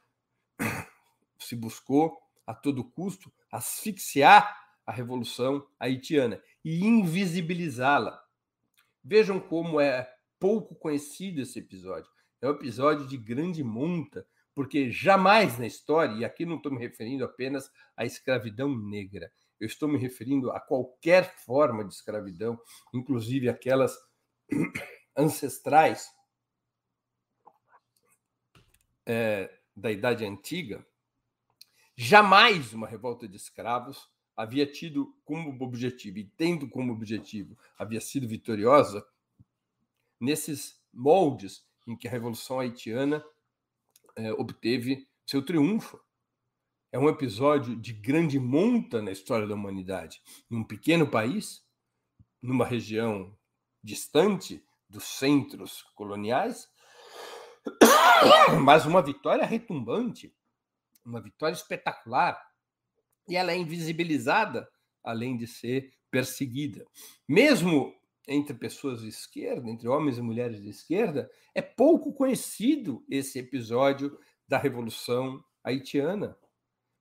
Se 1.39 1.57
buscou, 1.57 2.19
a 2.47 2.55
todo 2.55 2.85
custo, 2.85 3.33
asfixiar 3.51 4.57
a 4.87 4.93
revolução 4.93 5.67
haitiana 5.79 6.43
e 6.65 6.85
invisibilizá-la. 6.85 8.23
Vejam 9.05 9.39
como 9.39 9.81
é 9.81 10.11
pouco 10.39 10.75
conhecido 10.75 11.41
esse 11.41 11.59
episódio. 11.59 12.11
É 12.41 12.49
um 12.49 12.53
episódio 12.53 13.07
de 13.07 13.17
grande 13.17 13.63
monta, 13.63 14.27
porque 14.55 14.91
jamais 14.91 15.59
na 15.59 15.67
história, 15.67 16.15
e 16.15 16.25
aqui 16.25 16.45
não 16.45 16.57
estou 16.57 16.73
me 16.73 16.79
referindo 16.79 17.25
apenas 17.25 17.71
à 17.97 18.05
escravidão 18.05 18.77
negra, 18.77 19.31
eu 19.61 19.67
estou 19.67 19.89
me 19.89 19.99
referindo 19.99 20.51
a 20.53 20.61
qualquer 20.61 21.37
forma 21.45 21.85
de 21.85 21.93
escravidão, 21.93 22.59
inclusive 22.95 23.49
aquelas 23.49 23.97
ancestrais 25.17 26.09
é, 29.09 29.51
da 29.75 29.91
Idade 29.91 30.25
Antiga, 30.25 30.87
jamais 31.97 32.75
uma 32.75 32.87
revolta 32.87 33.27
de 33.27 33.37
escravos 33.37 34.09
havia 34.37 34.65
tido 34.65 35.17
como 35.25 35.61
objetivo, 35.65 36.19
e 36.19 36.25
tendo 36.37 36.69
como 36.69 36.93
objetivo, 36.93 37.59
havia 37.77 38.01
sido 38.01 38.29
vitoriosa 38.29 39.05
nesses 40.21 40.81
moldes 40.93 41.67
em 41.89 41.97
que 41.97 42.07
a 42.07 42.11
Revolução 42.11 42.61
Haitiana 42.61 43.25
é, 44.15 44.33
obteve 44.35 45.09
seu 45.27 45.43
triunfo. 45.45 45.99
É 46.93 46.99
um 46.99 47.09
episódio 47.09 47.75
de 47.75 47.93
grande 47.93 48.39
monta 48.39 49.03
na 49.03 49.11
história 49.11 49.47
da 49.47 49.55
humanidade. 49.55 50.23
Num 50.49 50.63
pequeno 50.63 51.11
país, 51.11 51.65
numa 52.41 52.65
região 52.65 53.37
distante 53.83 54.65
dos 54.89 55.05
centros 55.05 55.83
coloniais, 55.97 56.71
mas 58.63 58.87
uma 58.87 59.03
vitória 59.03 59.45
retumbante, 59.45 60.35
uma 61.05 61.21
vitória 61.21 61.55
espetacular. 61.55 62.41
E 63.29 63.37
ela 63.37 63.53
é 63.53 63.57
invisibilizada, 63.57 64.69
além 65.05 65.37
de 65.37 65.47
ser 65.47 65.93
perseguida. 66.11 66.87
Mesmo 67.29 67.95
entre 68.27 68.55
pessoas 68.55 69.01
de 69.01 69.09
esquerda, 69.09 69.69
entre 69.71 69.89
homens 69.89 70.19
e 70.19 70.23
mulheres 70.23 70.61
de 70.63 70.69
esquerda, 70.69 71.31
é 71.55 71.63
pouco 71.63 72.13
conhecido 72.13 73.05
esse 73.09 73.39
episódio 73.39 74.19
da 74.47 74.59
Revolução 74.59 75.43
Haitiana. 75.65 76.37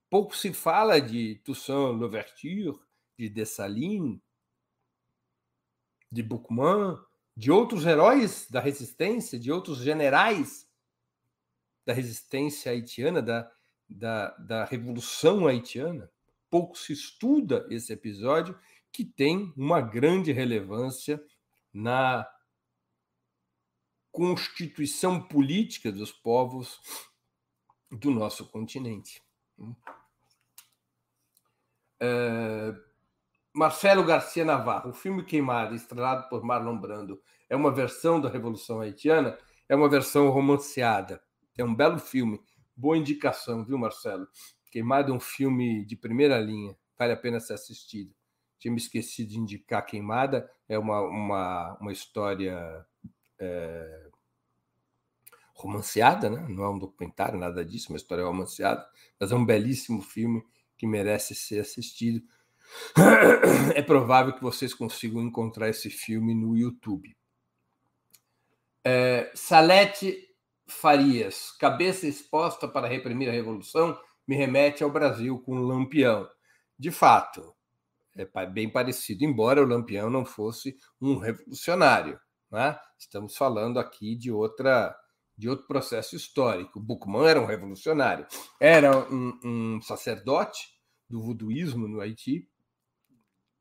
Pouco 0.09 0.35
se 0.35 0.53
fala 0.53 1.01
de 1.01 1.35
Toussaint 1.43 1.99
Louverture, 1.99 2.79
de 3.17 3.27
Dessalines, 3.27 4.19
de 6.09 6.23
Boukman, 6.23 6.97
de 7.37 7.51
outros 7.51 7.85
heróis 7.85 8.47
da 8.49 8.59
resistência, 8.59 9.37
de 9.37 9.51
outros 9.51 9.77
generais 9.77 10.67
da 11.85 11.93
resistência 11.93 12.71
haitiana, 12.71 13.21
da, 13.21 13.51
da, 13.87 14.29
da 14.37 14.65
Revolução 14.65 15.45
Haitiana. 15.45 16.11
Pouco 16.49 16.75
se 16.75 16.93
estuda 16.93 17.67
esse 17.69 17.93
episódio 17.93 18.59
que 18.91 19.05
tem 19.05 19.53
uma 19.55 19.79
grande 19.79 20.31
relevância 20.31 21.23
na 21.71 22.27
constituição 24.11 25.21
política 25.21 25.91
dos 25.91 26.11
povos 26.11 26.81
do 27.91 28.09
nosso 28.09 28.47
continente. 28.47 29.21
É, 31.99 32.73
Marcelo 33.57 34.03
Garcia 34.03 34.45
Navarro, 34.45 34.91
o 34.91 34.93
filme 34.93 35.23
Queimada, 35.23 35.75
estrelado 35.75 36.29
por 36.29 36.43
Marlon 36.43 36.77
Brando, 36.77 37.21
é 37.49 37.55
uma 37.55 37.71
versão 37.71 38.21
da 38.21 38.29
Revolução 38.29 38.81
Haitiana, 38.81 39.37
é 39.67 39.75
uma 39.75 39.89
versão 39.89 40.29
romanceada. 40.29 41.21
É 41.57 41.63
um 41.63 41.73
belo 41.73 41.97
filme. 41.97 42.39
Boa 42.75 42.95
indicação, 42.95 43.65
viu, 43.65 43.77
Marcelo? 43.77 44.27
Queimada 44.71 45.09
é 45.09 45.13
um 45.13 45.19
filme 45.19 45.83
de 45.85 45.95
primeira 45.95 46.39
linha, 46.39 46.77
vale 46.97 47.13
a 47.13 47.17
pena 47.17 47.39
ser 47.39 47.53
assistido 47.53 48.13
tinha 48.59 48.71
me 48.71 48.77
esquecido 48.77 49.29
de 49.29 49.39
indicar 49.39 49.85
Queimada, 49.85 50.49
é 50.67 50.77
uma, 50.77 51.01
uma, 51.01 51.77
uma 51.79 51.91
história 51.91 52.85
é, 53.39 54.09
romanceada, 55.53 56.29
né? 56.29 56.45
não 56.49 56.63
é 56.63 56.69
um 56.69 56.79
documentário, 56.79 57.39
nada 57.39 57.63
disso, 57.63 57.89
uma 57.91 57.97
história 57.97 58.25
romanceada, 58.25 58.87
mas 59.19 59.31
é 59.31 59.35
um 59.35 59.45
belíssimo 59.45 60.01
filme 60.01 60.43
que 60.77 60.87
merece 60.87 61.35
ser 61.35 61.59
assistido. 61.59 62.21
É 63.75 63.81
provável 63.81 64.33
que 64.33 64.41
vocês 64.41 64.73
consigam 64.73 65.21
encontrar 65.21 65.69
esse 65.69 65.89
filme 65.89 66.33
no 66.33 66.55
YouTube. 66.55 67.15
É, 68.83 69.31
Salete 69.35 70.27
Farias, 70.67 71.51
cabeça 71.59 72.07
exposta 72.07 72.67
para 72.67 72.87
reprimir 72.87 73.29
a 73.29 73.33
revolução, 73.33 73.97
me 74.27 74.35
remete 74.35 74.83
ao 74.83 74.91
Brasil 74.91 75.39
com 75.39 75.59
Lampião. 75.59 76.27
De 76.77 76.91
fato, 76.91 77.55
é 78.15 78.45
bem 78.45 78.69
parecido, 78.69 79.23
embora 79.23 79.61
o 79.61 79.67
Lampião 79.67 80.09
não 80.09 80.25
fosse 80.25 80.77
um 80.99 81.17
revolucionário. 81.17 82.19
Né? 82.51 82.77
Estamos 82.97 83.35
falando 83.35 83.79
aqui 83.79 84.15
de 84.15 84.31
outra 84.31 84.95
de 85.37 85.47
outro 85.47 85.67
processo 85.67 86.15
histórico. 86.15 86.79
Buchmann 86.79 87.27
era 87.27 87.39
um 87.39 87.45
revolucionário, 87.45 88.25
era 88.59 88.97
um, 88.97 89.39
um 89.43 89.81
sacerdote 89.81 90.67
do 91.07 91.21
voodooísmo 91.21 91.87
no 91.87 92.01
Haiti, 92.01 92.49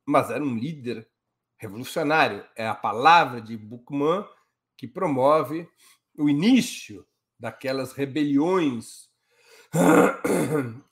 mas 0.07 0.31
era 0.31 0.43
um 0.43 0.57
líder 0.57 1.09
revolucionário. 1.59 2.47
É 2.57 2.67
a 2.67 2.75
palavra 2.75 3.41
de 3.41 3.57
Buchmann 3.57 4.25
que 4.77 4.87
promove 4.87 5.69
o 6.17 6.29
início 6.29 7.07
daquelas 7.39 7.93
rebeliões 7.93 9.11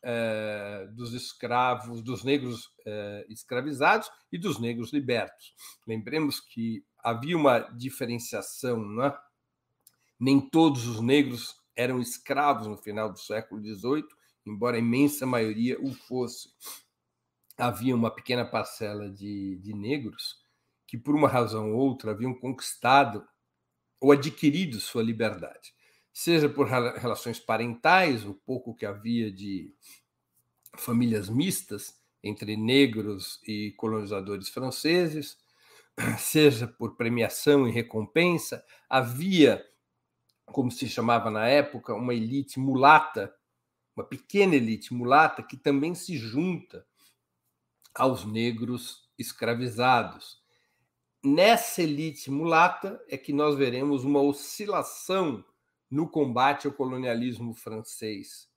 é, 0.03 0.89
dos 0.93 1.13
escravos, 1.13 2.03
dos 2.03 2.25
negros 2.25 2.71
é, 2.87 3.27
escravizados 3.29 4.11
e 4.33 4.39
dos 4.39 4.59
negros 4.59 4.93
libertos. 4.93 5.55
Lembremos 5.87 6.41
que 6.41 6.85
havia 6.99 7.37
uma 7.37 7.61
diferenciação, 7.61 8.85
né? 8.85 9.17
nem 10.19 10.41
todos 10.41 10.87
os 10.87 11.01
negros 11.01 11.55
eram 11.77 12.01
escravos 12.01 12.67
no 12.67 12.77
final 12.77 13.11
do 13.11 13.19
século 13.19 13.61
XVIII, 13.61 14.07
embora 14.47 14.77
a 14.77 14.81
imensa 14.81 15.27
maioria 15.27 15.79
o 15.81 15.93
fosse. 15.93 16.49
Havia 17.57 17.95
uma 17.95 18.11
pequena 18.11 18.45
parcela 18.45 19.09
de, 19.09 19.57
de 19.57 19.73
negros 19.73 20.43
que, 20.87 20.99
por 20.99 21.15
uma 21.15 21.29
razão 21.29 21.73
ou 21.73 21.79
outra, 21.79 22.11
haviam 22.11 22.35
conquistado 22.35 23.27
ou 24.01 24.13
adquirido 24.13 24.81
sua 24.81 25.03
liberdade. 25.03 25.73
Seja 26.13 26.49
por 26.49 26.67
relações 26.67 27.41
parentais, 27.41 28.25
o 28.25 28.35
pouco 28.35 28.75
que 28.75 28.87
havia 28.87 29.33
de 29.33 29.75
famílias 30.77 31.29
mistas 31.29 31.95
entre 32.23 32.57
negros 32.57 33.41
e 33.47 33.73
colonizadores 33.77 34.49
franceses, 34.49 35.37
seja 36.19 36.67
por 36.67 36.97
premiação 36.97 37.69
e 37.69 37.73
recompensa, 37.73 38.65
havia, 38.89 39.65
como 40.47 40.71
se 40.71 40.89
chamava 40.89 41.31
na 41.31 41.47
época, 41.47 41.95
uma 41.95 42.15
elite 42.15 42.59
mulata, 42.59 43.35
uma 43.97 44.05
pequena 44.05 44.57
elite 44.57 44.93
mulata 44.93 45.43
que 45.43 45.57
também 45.57 45.95
se 45.95 46.17
junta 46.17 46.87
aos 47.95 48.25
negros 48.25 49.09
escravizados. 49.19 50.43
Nessa 51.23 51.83
elite 51.83 52.31
mulata 52.31 53.03
é 53.09 53.17
que 53.17 53.33
nós 53.33 53.57
veremos 53.57 54.05
uma 54.05 54.21
oscilação 54.21 55.45
no 55.91 56.09
combate 56.09 56.67
ao 56.67 56.73
colonialismo 56.73 57.55
francês, 57.55 58.49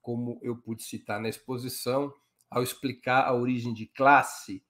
como 0.00 0.38
eu 0.42 0.56
pude 0.56 0.82
citar 0.82 1.20
na 1.20 1.28
exposição, 1.28 2.12
ao 2.50 2.62
explicar 2.62 3.26
a 3.26 3.34
origem 3.34 3.74
de 3.74 3.86
classe 3.86 4.64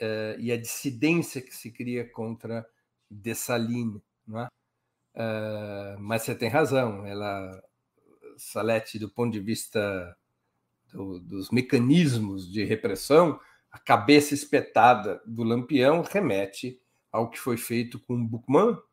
uh, 0.00 0.38
e 0.38 0.52
a 0.52 0.60
dissidência 0.60 1.40
que 1.40 1.54
se 1.54 1.70
cria 1.72 2.08
contra 2.08 2.68
Dessalines. 3.10 4.02
Não 4.26 4.40
é? 4.40 4.48
Uh, 5.14 5.98
mas 6.00 6.22
você 6.22 6.34
tem 6.34 6.48
razão, 6.48 7.06
ela, 7.06 7.62
Salete, 8.36 8.98
do 8.98 9.08
ponto 9.08 9.32
de 9.32 9.40
vista 9.40 10.16
do, 10.92 11.18
dos 11.18 11.50
mecanismos 11.50 12.50
de 12.50 12.64
repressão, 12.64 13.40
a 13.74 13.78
cabeça 13.80 14.32
espetada 14.34 15.20
do 15.26 15.42
Lampião 15.42 16.02
remete 16.08 16.80
ao 17.10 17.28
que 17.28 17.40
foi 17.40 17.56
feito 17.56 17.98
com 17.98 18.24
Buchmann, 18.24 18.70
uh, 18.70 18.84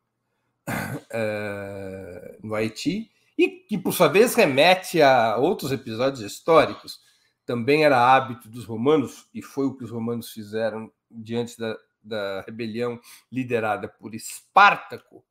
no 2.42 2.52
Haiti, 2.52 3.12
e 3.38 3.48
que, 3.48 3.78
por 3.78 3.92
sua 3.92 4.08
vez, 4.08 4.34
remete 4.34 5.00
a 5.00 5.36
outros 5.36 5.70
episódios 5.70 6.20
históricos. 6.20 7.00
Também 7.46 7.84
era 7.84 8.12
hábito 8.12 8.48
dos 8.48 8.64
romanos, 8.64 9.28
e 9.32 9.40
foi 9.40 9.66
o 9.66 9.76
que 9.76 9.84
os 9.84 9.90
romanos 9.92 10.32
fizeram 10.32 10.90
diante 11.08 11.56
da, 11.56 11.78
da 12.02 12.40
rebelião 12.40 13.00
liderada 13.30 13.86
por 13.86 14.16
Espartaco. 14.16 15.24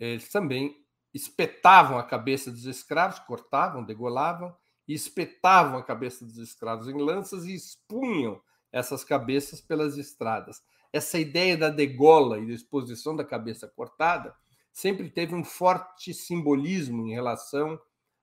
Eles 0.00 0.30
também 0.30 0.74
espetavam 1.12 1.98
a 1.98 2.02
cabeça 2.02 2.50
dos 2.50 2.64
escravos, 2.64 3.18
cortavam, 3.18 3.84
degolavam, 3.84 4.56
e 4.88 4.94
espetavam 4.94 5.76
a 5.76 5.82
cabeça 5.82 6.24
dos 6.24 6.38
escravos 6.38 6.88
em 6.88 6.96
lanças 6.96 7.44
e 7.44 7.54
expunham 7.54 8.40
essas 8.72 9.04
cabeças 9.04 9.60
pelas 9.60 9.96
estradas. 9.96 10.62
Essa 10.92 11.18
ideia 11.18 11.56
da 11.56 11.68
degola 11.68 12.38
e 12.38 12.46
da 12.46 12.52
exposição 12.52 13.14
da 13.14 13.24
cabeça 13.24 13.66
cortada 13.68 14.34
sempre 14.72 15.08
teve 15.10 15.34
um 15.34 15.44
forte 15.44 16.12
simbolismo 16.12 17.06
em 17.06 17.12
relação 17.12 17.80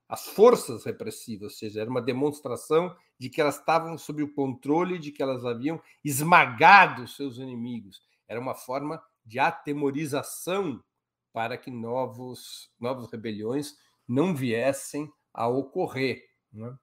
às 0.07 0.27
forças 0.27 0.83
repressivas, 0.83 1.53
ou 1.53 1.57
seja, 1.57 1.81
era 1.81 1.89
uma 1.89 2.01
demonstração 2.01 2.95
de 3.17 3.29
que 3.29 3.41
elas 3.41 3.57
estavam 3.57 3.97
sob 3.97 4.21
o 4.21 4.33
controle, 4.33 4.99
de 4.99 5.11
que 5.11 5.23
elas 5.23 5.45
haviam 5.45 5.81
esmagado 6.03 7.07
seus 7.07 7.37
inimigos. 7.37 8.01
Era 8.27 8.39
uma 8.39 8.53
forma 8.53 9.01
de 9.25 9.39
atemorização 9.39 10.83
para 11.31 11.57
que 11.57 11.71
novos, 11.71 12.71
novas 12.79 13.11
rebeliões 13.11 13.75
não 14.07 14.35
viessem 14.35 15.11
a 15.33 15.47
ocorrer. 15.47 16.23
Né? 16.51 16.77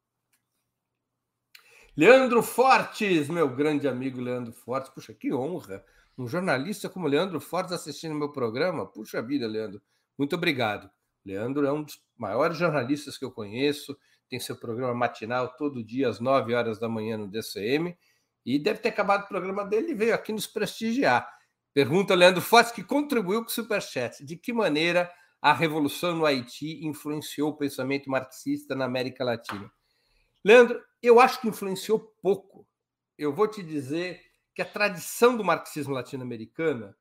Leandro 2.01 2.43
Fortes, 2.43 3.29
meu 3.29 3.47
grande 3.47 3.87
amigo 3.87 4.23
Leandro 4.23 4.55
Fortes, 4.55 4.89
puxa, 4.89 5.13
que 5.13 5.35
honra 5.35 5.85
um 6.17 6.27
jornalista 6.27 6.89
como 6.89 7.07
Leandro 7.07 7.39
Fortes 7.39 7.75
assistindo 7.75 8.15
meu 8.15 8.33
programa. 8.33 8.87
Puxa 8.87 9.21
vida, 9.21 9.47
Leandro, 9.47 9.83
muito 10.17 10.35
obrigado. 10.35 10.91
Leandro 11.23 11.67
é 11.67 11.71
um 11.71 11.83
dos 11.83 12.03
maiores 12.17 12.57
jornalistas 12.57 13.19
que 13.19 13.25
eu 13.27 13.31
conheço, 13.31 13.95
tem 14.31 14.41
seu 14.41 14.57
programa 14.57 14.95
matinal 14.95 15.55
todo 15.59 15.85
dia 15.85 16.09
às 16.09 16.21
9 16.21 16.55
horas 16.55 16.79
da 16.79 16.89
manhã 16.89 17.19
no 17.19 17.29
DCM, 17.29 17.95
e 18.47 18.59
deve 18.59 18.79
ter 18.79 18.89
acabado 18.89 19.25
o 19.25 19.29
programa 19.29 19.63
dele 19.67 19.91
e 19.91 19.95
veio 19.95 20.15
aqui 20.15 20.33
nos 20.33 20.47
prestigiar. 20.47 21.31
Pergunta 21.75 22.15
Leandro 22.15 22.41
Fortes, 22.41 22.73
que 22.73 22.83
contribuiu 22.83 23.43
com 23.43 23.51
o 23.51 23.53
Superchat. 23.53 24.25
De 24.25 24.37
que 24.37 24.55
maneira 24.55 25.13
a 25.43 25.53
revolução 25.53 26.17
no 26.17 26.25
Haiti 26.25 26.83
influenciou 26.83 27.51
o 27.51 27.57
pensamento 27.59 28.09
marxista 28.09 28.75
na 28.75 28.87
América 28.87 29.23
Latina? 29.23 29.71
Leandro, 30.43 30.81
eu 31.03 31.21
acho 31.21 31.41
que 31.41 31.49
influenciou 31.49 31.99
pouco. 31.99 32.67
Eu 33.17 33.33
vou 33.33 33.49
te 33.49 33.63
dizer 33.63 34.21
que 34.55 34.63
a 34.63 34.67
tradição 34.67 35.37
do 35.37 35.45
marxismo 35.45 35.95
latino-americano, 35.95 36.95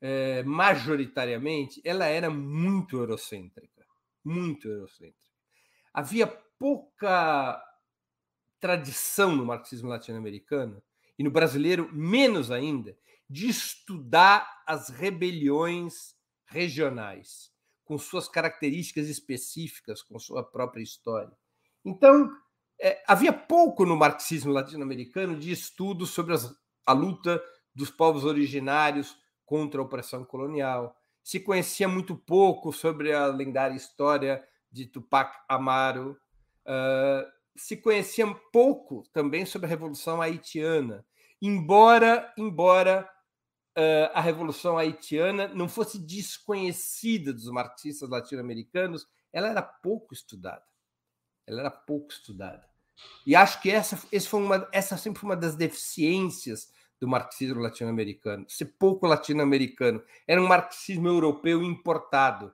é, 0.00 0.42
majoritariamente, 0.42 1.80
ela 1.84 2.06
era 2.06 2.30
muito 2.30 2.96
eurocêntrica. 2.96 3.86
Muito 4.24 4.68
eurocêntrica. 4.68 5.30
Havia 5.92 6.26
pouca 6.58 7.62
tradição 8.60 9.34
no 9.34 9.46
marxismo 9.46 9.88
latino-americano, 9.88 10.82
e 11.18 11.22
no 11.22 11.30
brasileiro 11.30 11.90
menos 11.92 12.50
ainda, 12.50 12.96
de 13.28 13.48
estudar 13.48 14.62
as 14.66 14.88
rebeliões 14.88 16.14
regionais, 16.46 17.50
com 17.84 17.96
suas 17.96 18.28
características 18.28 19.08
específicas, 19.08 20.02
com 20.02 20.18
sua 20.18 20.42
própria 20.42 20.82
história. 20.82 21.32
Então, 21.84 22.30
é, 22.80 23.02
havia 23.06 23.32
pouco 23.32 23.84
no 23.84 23.96
marxismo 23.96 24.52
latino-americano 24.52 25.38
de 25.38 25.52
estudo 25.52 26.06
sobre 26.06 26.34
as, 26.34 26.50
a 26.86 26.92
luta 26.92 27.42
dos 27.74 27.90
povos 27.90 28.24
originários 28.24 29.16
contra 29.44 29.80
a 29.80 29.84
opressão 29.84 30.24
colonial. 30.24 30.96
Se 31.22 31.38
conhecia 31.38 31.86
muito 31.86 32.16
pouco 32.16 32.72
sobre 32.72 33.12
a 33.12 33.26
lendária 33.26 33.76
história 33.76 34.42
de 34.72 34.86
Tupac 34.86 35.36
Amaru. 35.48 36.16
Uh, 36.64 37.30
se 37.56 37.76
conhecia 37.76 38.26
pouco 38.52 39.02
também 39.12 39.44
sobre 39.44 39.66
a 39.66 39.68
Revolução 39.68 40.22
Haitiana, 40.22 41.04
embora, 41.42 42.32
embora 42.38 43.08
uh, 43.76 44.10
a 44.14 44.20
Revolução 44.20 44.78
Haitiana 44.78 45.48
não 45.48 45.68
fosse 45.68 45.98
desconhecida 45.98 47.32
dos 47.32 47.50
marxistas 47.50 48.08
latino-americanos, 48.08 49.06
ela 49.32 49.48
era 49.48 49.62
pouco 49.62 50.14
estudada. 50.14 50.64
Ela 51.46 51.60
era 51.60 51.70
pouco 51.70 52.12
estudada. 52.12 52.69
E 53.26 53.36
acho 53.36 53.60
que 53.60 53.70
essa, 53.70 54.00
esse 54.10 54.28
foi 54.28 54.42
uma, 54.42 54.68
essa 54.72 54.96
sempre 54.96 55.20
foi 55.20 55.30
uma 55.30 55.36
das 55.36 55.54
deficiências 55.54 56.68
do 57.00 57.08
marxismo 57.08 57.60
latino-americano, 57.60 58.44
ser 58.48 58.66
pouco 58.78 59.06
latino-americano. 59.06 60.02
Era 60.26 60.40
um 60.40 60.46
marxismo 60.46 61.08
europeu 61.08 61.62
importado, 61.62 62.52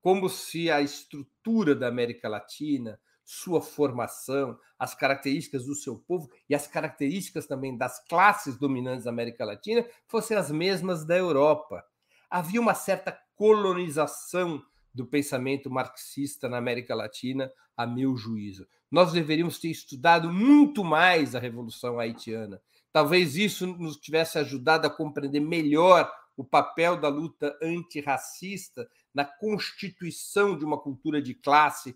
como 0.00 0.28
se 0.28 0.70
a 0.70 0.80
estrutura 0.80 1.74
da 1.74 1.88
América 1.88 2.28
Latina, 2.28 3.00
sua 3.24 3.60
formação, 3.60 4.56
as 4.78 4.94
características 4.94 5.64
do 5.64 5.74
seu 5.74 5.98
povo 5.98 6.30
e 6.48 6.54
as 6.54 6.66
características 6.66 7.46
também 7.46 7.76
das 7.76 7.98
classes 8.06 8.56
dominantes 8.56 9.04
da 9.04 9.10
América 9.10 9.44
Latina 9.44 9.84
fossem 10.06 10.36
as 10.36 10.50
mesmas 10.50 11.04
da 11.04 11.16
Europa. 11.16 11.84
Havia 12.30 12.60
uma 12.60 12.74
certa 12.74 13.18
colonização 13.34 14.62
do 14.96 15.06
pensamento 15.06 15.70
marxista 15.70 16.48
na 16.48 16.56
América 16.56 16.94
Latina, 16.94 17.52
a 17.76 17.86
meu 17.86 18.16
juízo. 18.16 18.66
Nós 18.90 19.12
deveríamos 19.12 19.58
ter 19.58 19.68
estudado 19.68 20.32
muito 20.32 20.82
mais 20.82 21.34
a 21.34 21.38
Revolução 21.38 22.00
Haitiana. 22.00 22.62
Talvez 22.90 23.36
isso 23.36 23.66
nos 23.66 23.98
tivesse 23.98 24.38
ajudado 24.38 24.86
a 24.86 24.90
compreender 24.90 25.40
melhor 25.40 26.10
o 26.34 26.42
papel 26.42 26.98
da 26.98 27.08
luta 27.08 27.58
antirracista 27.62 28.88
na 29.12 29.24
constituição 29.24 30.56
de 30.56 30.64
uma 30.64 30.80
cultura 30.80 31.20
de 31.20 31.34
classe, 31.34 31.94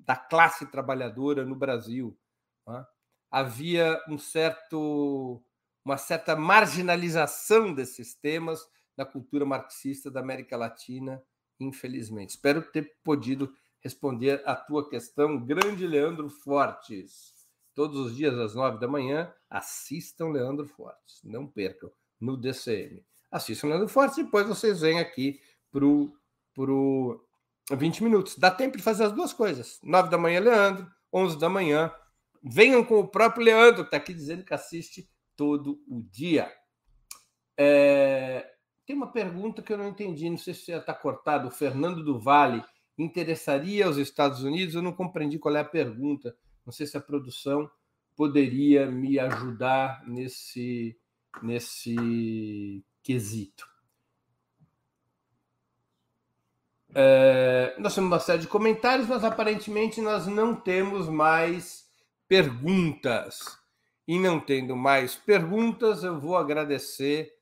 da 0.00 0.16
classe 0.16 0.66
trabalhadora 0.66 1.44
no 1.44 1.54
Brasil. 1.54 2.18
Né? 2.66 2.84
Havia 3.30 4.02
um 4.08 4.18
certo, 4.18 5.40
uma 5.84 5.96
certa 5.96 6.34
marginalização 6.34 7.72
desses 7.72 8.14
temas 8.14 8.66
na 8.96 9.04
cultura 9.04 9.46
marxista 9.46 10.10
da 10.10 10.18
América 10.18 10.56
Latina 10.56 11.22
infelizmente. 11.58 12.30
Espero 12.30 12.62
ter 12.62 12.94
podido 13.02 13.52
responder 13.80 14.42
a 14.46 14.54
tua 14.54 14.88
questão, 14.88 15.44
grande 15.44 15.86
Leandro 15.86 16.28
Fortes. 16.28 17.32
Todos 17.74 17.98
os 17.98 18.16
dias 18.16 18.34
às 18.34 18.54
nove 18.54 18.78
da 18.78 18.86
manhã, 18.86 19.32
assistam 19.48 20.28
Leandro 20.28 20.66
Fortes. 20.66 21.20
Não 21.24 21.46
percam 21.46 21.90
no 22.20 22.36
DCM. 22.36 23.04
Assistam 23.30 23.68
Leandro 23.68 23.88
Fortes 23.88 24.18
e 24.18 24.24
depois 24.24 24.46
vocês 24.46 24.80
vêm 24.80 25.00
aqui 25.00 25.40
para 25.72 25.84
o 25.84 27.24
20 27.70 28.04
minutos. 28.04 28.36
Dá 28.36 28.50
tempo 28.50 28.76
de 28.76 28.82
fazer 28.82 29.04
as 29.04 29.12
duas 29.12 29.32
coisas. 29.32 29.80
Nove 29.82 30.10
da 30.10 30.18
manhã, 30.18 30.40
Leandro. 30.40 30.86
Onze 31.12 31.38
da 31.38 31.48
manhã. 31.48 31.92
Venham 32.42 32.84
com 32.84 32.98
o 32.98 33.08
próprio 33.08 33.44
Leandro, 33.44 33.84
que 33.84 33.88
está 33.88 33.96
aqui 33.96 34.12
dizendo 34.12 34.44
que 34.44 34.52
assiste 34.54 35.08
todo 35.36 35.82
o 35.88 36.02
dia. 36.02 36.52
É, 37.56 38.48
tem 38.86 38.96
uma 38.96 39.12
pergunta 39.12 39.62
que 39.62 39.72
eu 39.72 39.78
não 39.78 39.88
entendi, 39.88 40.28
não 40.28 40.38
sei 40.38 40.54
se 40.54 40.72
já 40.72 40.78
está 40.78 40.94
cortado. 40.94 41.48
O 41.48 41.50
Fernando 41.50 42.02
do 42.02 42.18
Vale 42.18 42.64
interessaria 42.98 43.86
aos 43.86 43.96
Estados 43.96 44.42
Unidos? 44.42 44.74
Eu 44.74 44.82
não 44.82 44.92
compreendi 44.92 45.38
qual 45.38 45.56
é 45.56 45.60
a 45.60 45.64
pergunta. 45.64 46.36
Não 46.64 46.72
sei 46.72 46.86
se 46.86 46.96
a 46.96 47.00
produção 47.00 47.70
poderia 48.16 48.90
me 48.90 49.18
ajudar 49.18 50.02
nesse, 50.06 50.96
nesse 51.42 52.84
quesito. 53.02 53.66
É, 56.94 57.74
nós 57.78 57.94
temos 57.94 58.10
uma 58.10 58.20
série 58.20 58.42
de 58.42 58.48
comentários, 58.48 59.08
mas 59.08 59.24
aparentemente 59.24 60.00
nós 60.00 60.26
não 60.26 60.54
temos 60.54 61.08
mais 61.08 61.86
perguntas. 62.28 63.58
E 64.06 64.18
não 64.18 64.40
tendo 64.40 64.76
mais 64.76 65.14
perguntas, 65.14 66.02
eu 66.02 66.20
vou 66.20 66.36
agradecer 66.36 67.32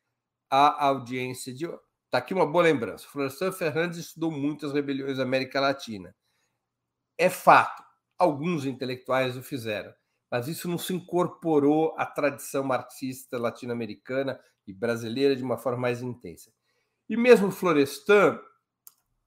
a 0.51 0.87
audiência 0.87 1.55
de. 1.55 1.65
Está 1.65 2.19
aqui 2.19 2.35
uma 2.35 2.47
boa 2.47 2.65
lembrança. 2.65 3.07
Florestan 3.09 3.53
Fernandes 3.53 3.99
estudou 3.99 4.33
muitas 4.33 4.73
rebeliões 4.73 5.19
da 5.19 5.23
América 5.23 5.61
Latina. 5.61 6.15
É 7.17 7.31
fato, 7.31 7.83
alguns 8.19 8.65
intelectuais 8.65 9.37
o 9.37 9.43
fizeram, 9.43 9.93
mas 10.31 10.49
isso 10.49 10.69
não 10.69 10.79
se 10.79 10.93
incorporou 10.93 11.95
à 11.97 12.05
tradição 12.05 12.65
marxista 12.65 13.39
latino-americana 13.39 14.41
e 14.67 14.73
brasileira 14.73 15.37
de 15.37 15.43
uma 15.43 15.57
forma 15.57 15.79
mais 15.79 16.03
intensa. 16.03 16.51
E 17.09 17.17
mesmo 17.17 17.53
Florestan, 17.53 18.41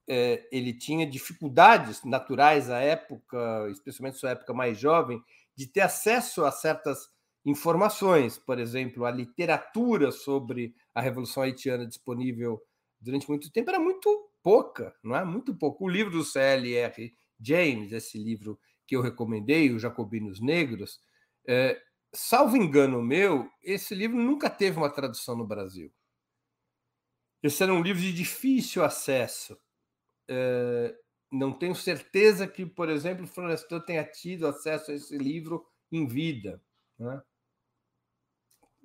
é, 0.07 0.47
ele 0.51 0.74
tinha 0.74 1.05
dificuldades 1.05 2.03
naturais 2.03 2.69
à 2.69 2.80
época, 2.80 3.69
especialmente 3.69 4.17
sua 4.17 4.32
época 4.32 4.53
mais 4.53 4.78
jovem, 4.78 5.24
de 5.55 5.67
ter 5.67 5.82
acesso 5.82 6.43
a 6.43 6.51
certas 6.51 7.12
informações, 7.45 8.37
por 8.37 8.59
exemplo, 8.59 9.05
a 9.05 9.11
literatura 9.11 10.11
sobre 10.11 10.73
a 10.93 11.01
Revolução 11.01 11.43
Haitiana 11.43 11.85
disponível 11.85 12.61
durante 12.99 13.27
muito 13.27 13.51
tempo 13.51 13.69
era 13.69 13.79
muito 13.79 14.29
pouca, 14.41 14.95
não 15.03 15.15
é? 15.15 15.23
Muito 15.25 15.53
pouco. 15.55 15.85
O 15.85 15.89
livro 15.89 16.11
do 16.11 16.23
CLR 16.23 17.13
James, 17.39 17.91
esse 17.91 18.17
livro 18.17 18.59
que 18.87 18.95
eu 18.95 19.01
recomendei, 19.01 19.71
Os 19.71 19.81
Jacobinos 19.81 20.39
Negros, 20.39 20.99
é, 21.47 21.81
salvo 22.13 22.55
engano 22.55 23.01
meu, 23.01 23.49
esse 23.61 23.93
livro 23.93 24.17
nunca 24.17 24.49
teve 24.49 24.77
uma 24.77 24.89
tradução 24.89 25.35
no 25.35 25.45
Brasil. 25.45 25.91
Esse 27.41 27.63
era 27.63 27.73
um 27.73 27.81
livro 27.81 28.01
de 28.01 28.13
difícil 28.13 28.83
acesso. 28.83 29.57
É, 30.29 30.95
não 31.29 31.51
tenho 31.51 31.75
certeza 31.75 32.47
que, 32.47 32.65
por 32.65 32.89
exemplo, 32.89 33.27
Florestan 33.27 33.81
tenha 33.81 34.03
tido 34.05 34.47
acesso 34.47 34.91
a 34.91 34.93
esse 34.93 35.17
livro 35.17 35.65
em 35.91 36.07
vida. 36.07 36.61
Né? 36.97 37.21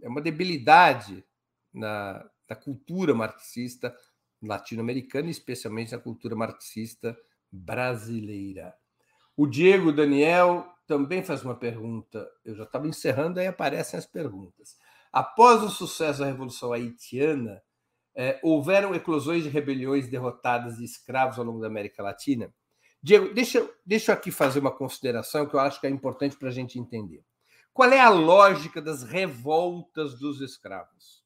É 0.03 0.09
uma 0.09 0.21
debilidade 0.21 1.25
na, 1.73 2.29
na 2.49 2.57
cultura 2.57 3.15
marxista 3.15 3.95
latino-americana, 4.43 5.31
especialmente 5.31 5.93
na 5.93 5.99
cultura 5.99 6.37
marxista 6.37 7.17
brasileira. 7.51 8.75
O 9.37 9.47
Diego 9.47 9.93
Daniel 9.93 10.67
também 10.87 11.23
faz 11.23 11.45
uma 11.45 11.55
pergunta. 11.55 12.29
Eu 12.45 12.55
já 12.55 12.65
estava 12.65 12.89
encerrando, 12.89 13.39
aí 13.39 13.47
aparecem 13.47 13.99
as 13.99 14.07
perguntas. 14.07 14.77
Após 15.13 15.63
o 15.63 15.69
sucesso 15.69 16.21
da 16.21 16.27
Revolução 16.27 16.73
Haitiana, 16.73 17.63
é, 18.15 18.41
houveram 18.43 18.95
eclosões 18.95 19.45
de 19.45 19.49
rebeliões 19.49 20.09
derrotadas 20.09 20.79
de 20.79 20.85
escravos 20.85 21.39
ao 21.39 21.45
longo 21.45 21.61
da 21.61 21.69
América 21.69 22.03
Latina? 22.03 22.53
Diego, 23.01 23.33
deixa, 23.33 23.69
deixa 23.87 24.11
eu 24.11 24.17
aqui 24.17 24.31
fazer 24.31 24.59
uma 24.59 24.75
consideração 24.75 25.47
que 25.47 25.55
eu 25.55 25.61
acho 25.61 25.81
que 25.81 25.87
é 25.87 25.91
importante 25.91 26.37
para 26.37 26.49
a 26.49 26.53
gente 26.53 26.79
entender. 26.79 27.23
Qual 27.79 27.93
é 27.93 28.01
a 28.01 28.11
lógica 28.11 28.83
das 28.83 29.05
revoltas 29.05 30.19
dos 30.19 30.41
escravos? 30.41 31.25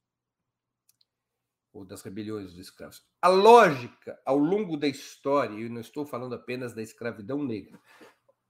Ou 1.73 1.83
das 1.83 2.03
rebeliões 2.03 2.51
dos 2.51 2.59
escravos? 2.59 3.03
A 3.23 3.29
lógica, 3.29 4.21
ao 4.23 4.37
longo 4.37 4.77
da 4.77 4.87
história, 4.87 5.59
e 5.59 5.67
não 5.71 5.81
estou 5.81 6.05
falando 6.05 6.35
apenas 6.35 6.75
da 6.75 6.83
escravidão 6.83 7.43
negra, 7.43 7.81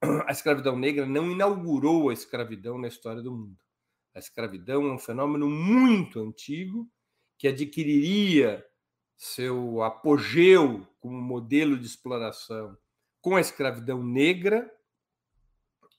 a 0.27 0.33
escravidão 0.33 0.77
negra 0.77 1.07
não 1.07 1.31
inaugurou 1.31 2.11
a 2.11 2.13
escravidão 2.13 2.77
na 2.77 2.89
história 2.89 3.23
do 3.23 3.31
mundo. 3.31 3.57
A 4.17 4.19
escravidão 4.19 4.85
é 4.89 4.93
um 4.93 4.99
fenômeno 4.99 5.49
muito 5.49 6.19
antigo 6.19 6.91
que 7.39 7.47
adquiriria 7.47 8.67
seu 9.17 9.81
apogeu 9.81 10.85
como 10.99 11.23
modelo 11.23 11.79
de 11.79 11.87
exploração 11.87 12.77
com 13.21 13.37
a 13.37 13.41
escravidão 13.41 14.03
negra, 14.03 14.69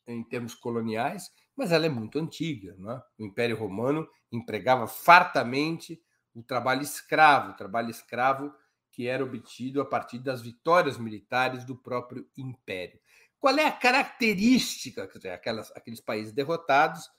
em 0.07 0.23
termos 0.23 0.55
coloniais, 0.55 1.31
mas 1.55 1.71
ela 1.71 1.85
é 1.85 1.89
muito 1.89 2.19
antiga. 2.19 2.75
Não 2.77 2.91
é? 2.91 3.03
O 3.17 3.25
Império 3.25 3.57
Romano 3.57 4.07
empregava 4.31 4.87
fartamente 4.87 6.01
o 6.33 6.41
trabalho 6.41 6.81
escravo, 6.81 7.51
o 7.51 7.55
trabalho 7.55 7.89
escravo 7.89 8.53
que 8.91 9.07
era 9.07 9.23
obtido 9.23 9.81
a 9.81 9.85
partir 9.85 10.19
das 10.19 10.41
vitórias 10.41 10.97
militares 10.97 11.65
do 11.65 11.75
próprio 11.75 12.29
império. 12.37 12.99
Qual 13.39 13.57
é 13.57 13.65
a 13.65 13.71
característica? 13.71 15.07
Quer 15.07 15.17
dizer, 15.17 15.29
aquelas, 15.31 15.71
aqueles 15.75 15.99
países 15.99 16.31
derrotados, 16.31 17.09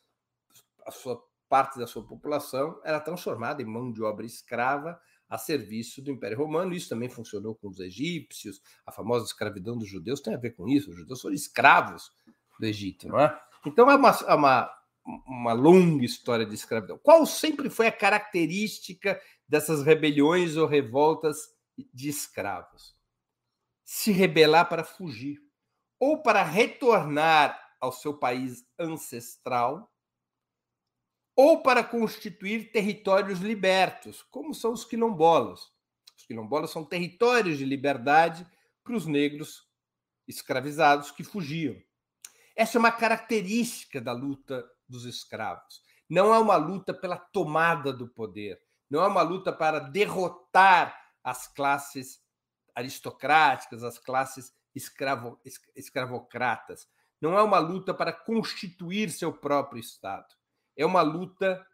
a 0.86 0.90
sua 0.90 1.20
parte 1.48 1.78
da 1.78 1.86
sua 1.86 2.06
população 2.06 2.80
era 2.84 3.00
transformada 3.00 3.60
em 3.60 3.66
mão 3.66 3.92
de 3.92 4.02
obra 4.02 4.24
escrava 4.24 4.98
a 5.28 5.36
serviço 5.36 6.00
do 6.00 6.10
Império 6.10 6.38
Romano. 6.38 6.72
Isso 6.72 6.88
também 6.88 7.08
funcionou 7.08 7.54
com 7.54 7.68
os 7.68 7.80
egípcios. 7.80 8.60
A 8.86 8.92
famosa 8.92 9.26
escravidão 9.26 9.76
dos 9.76 9.88
judeus 9.88 10.20
tem 10.20 10.34
a 10.34 10.38
ver 10.38 10.52
com 10.52 10.68
isso. 10.68 10.90
Os 10.90 10.96
judeus 10.96 11.20
foram 11.20 11.34
escravos 11.34 12.10
do 12.58 12.66
Egito, 12.66 13.08
não 13.08 13.20
é? 13.20 13.40
Então 13.66 13.90
é 13.90 13.96
uma, 13.96 14.10
é 14.10 14.34
uma, 14.34 14.70
uma 15.26 15.52
longa 15.52 16.04
história 16.04 16.46
de 16.46 16.54
escravidão. 16.54 16.98
Qual 16.98 17.24
sempre 17.26 17.70
foi 17.70 17.86
a 17.86 17.92
característica 17.92 19.20
dessas 19.48 19.82
rebeliões 19.82 20.56
ou 20.56 20.66
revoltas 20.66 21.38
de 21.92 22.08
escravos? 22.08 22.94
Se 23.84 24.12
rebelar 24.12 24.68
para 24.68 24.84
fugir 24.84 25.38
ou 25.98 26.22
para 26.22 26.42
retornar 26.42 27.58
ao 27.80 27.92
seu 27.92 28.14
país 28.18 28.64
ancestral 28.78 29.90
ou 31.36 31.62
para 31.62 31.82
constituir 31.82 32.70
territórios 32.70 33.40
libertos, 33.40 34.22
como 34.22 34.54
são 34.54 34.72
os 34.72 34.84
quilombolas. 34.84 35.72
Os 36.16 36.24
quilombolas 36.24 36.70
são 36.70 36.84
territórios 36.84 37.58
de 37.58 37.64
liberdade 37.64 38.46
para 38.84 38.94
os 38.94 39.06
negros 39.06 39.66
escravizados 40.28 41.10
que 41.10 41.24
fugiam. 41.24 41.76
Essa 42.54 42.78
é 42.78 42.80
uma 42.80 42.92
característica 42.92 44.00
da 44.00 44.12
luta 44.12 44.64
dos 44.88 45.04
escravos. 45.04 45.82
Não 46.08 46.34
é 46.34 46.38
uma 46.38 46.56
luta 46.56 46.92
pela 46.92 47.16
tomada 47.16 47.92
do 47.92 48.06
poder, 48.06 48.60
não 48.90 49.02
é 49.02 49.08
uma 49.08 49.22
luta 49.22 49.52
para 49.52 49.78
derrotar 49.78 50.94
as 51.22 51.46
classes 51.46 52.22
aristocráticas, 52.74 53.82
as 53.82 53.98
classes 53.98 54.52
escravo, 54.74 55.40
escravocratas. 55.74 56.86
Não 57.20 57.38
é 57.38 57.42
uma 57.42 57.58
luta 57.58 57.94
para 57.94 58.12
constituir 58.12 59.10
seu 59.10 59.32
próprio 59.32 59.80
Estado 59.80 60.34
é 60.76 60.84
uma 60.84 61.02
luta 61.02 61.64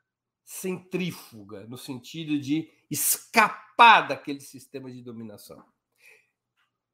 centrífuga, 0.45 1.67
no 1.67 1.79
sentido 1.79 2.39
de 2.39 2.71
escapar 2.91 4.09
daquele 4.09 4.41
sistema 4.41 4.91
de 4.91 5.03
dominação. 5.03 5.65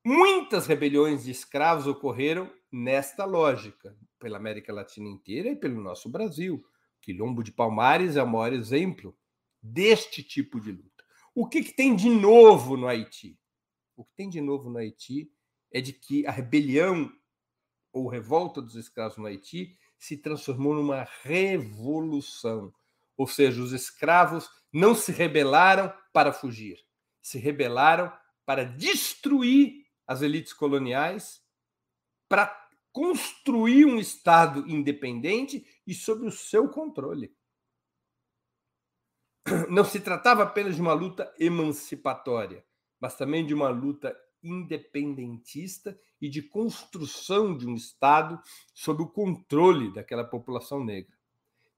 Muitas 0.04 0.66
rebeliões 0.66 1.24
de 1.24 1.30
escravos 1.32 1.86
ocorreram 1.86 2.52
nesta 2.70 3.24
lógica, 3.24 3.96
pela 4.18 4.36
América 4.36 4.72
Latina 4.72 5.08
inteira 5.08 5.50
e 5.50 5.56
pelo 5.56 5.80
nosso 5.80 6.08
Brasil. 6.08 6.64
Quilombo 7.00 7.42
de 7.42 7.52
Palmares 7.52 8.16
é 8.16 8.22
o 8.22 8.28
maior 8.28 8.52
exemplo 8.52 9.16
deste 9.62 10.22
tipo 10.22 10.60
de 10.60 10.72
luta. 10.72 11.04
O 11.34 11.48
que, 11.48 11.62
que 11.62 11.72
tem 11.72 11.94
de 11.94 12.08
novo 12.08 12.76
no 12.76 12.86
Haiti? 12.86 13.38
O 13.96 14.04
que 14.04 14.14
tem 14.14 14.28
de 14.28 14.40
novo 14.40 14.70
no 14.70 14.78
Haiti 14.78 15.30
é 15.72 15.80
de 15.80 15.92
que 15.92 16.26
a 16.26 16.30
rebelião 16.30 17.12
ou 17.92 18.08
revolta 18.08 18.60
dos 18.60 18.74
escravos 18.74 19.16
no 19.16 19.26
Haiti 19.26 19.76
se 19.98 20.16
transformou 20.16 20.74
numa 20.74 21.08
revolução. 21.22 22.72
Ou 23.16 23.26
seja, 23.26 23.62
os 23.62 23.72
escravos 23.72 24.48
não 24.72 24.94
se 24.94 25.12
rebelaram 25.12 25.92
para 26.12 26.32
fugir, 26.32 26.78
se 27.22 27.38
rebelaram 27.38 28.12
para 28.44 28.64
destruir 28.64 29.86
as 30.06 30.22
elites 30.22 30.52
coloniais, 30.52 31.42
para 32.28 32.68
construir 32.92 33.84
um 33.84 33.98
Estado 33.98 34.64
independente 34.68 35.66
e 35.86 35.94
sob 35.94 36.26
o 36.26 36.32
seu 36.32 36.68
controle. 36.68 37.34
Não 39.68 39.84
se 39.84 40.00
tratava 40.00 40.42
apenas 40.42 40.74
de 40.74 40.80
uma 40.80 40.92
luta 40.92 41.32
emancipatória, 41.38 42.64
mas 42.98 43.16
também 43.16 43.46
de 43.46 43.54
uma 43.54 43.68
luta 43.68 44.16
independentista 44.42 45.98
e 46.20 46.28
de 46.28 46.42
construção 46.42 47.56
de 47.56 47.66
um 47.66 47.74
Estado 47.74 48.40
sob 48.72 49.02
o 49.02 49.08
controle 49.08 49.92
daquela 49.92 50.24
população 50.24 50.84
negra. 50.84 51.14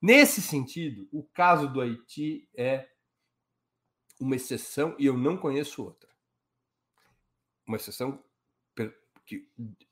Nesse 0.01 0.41
sentido, 0.41 1.09
o 1.13 1.25
caso 1.25 1.69
do 1.69 1.81
Haiti 1.81 2.49
é 2.55 2.89
uma 4.21 4.37
exceção 4.37 4.95
e 4.99 5.07
eu 5.07 5.17
não 5.17 5.37
conheço 5.37 5.83
outra. 5.83 6.09
Uma 7.67 7.77
exceção 7.77 8.23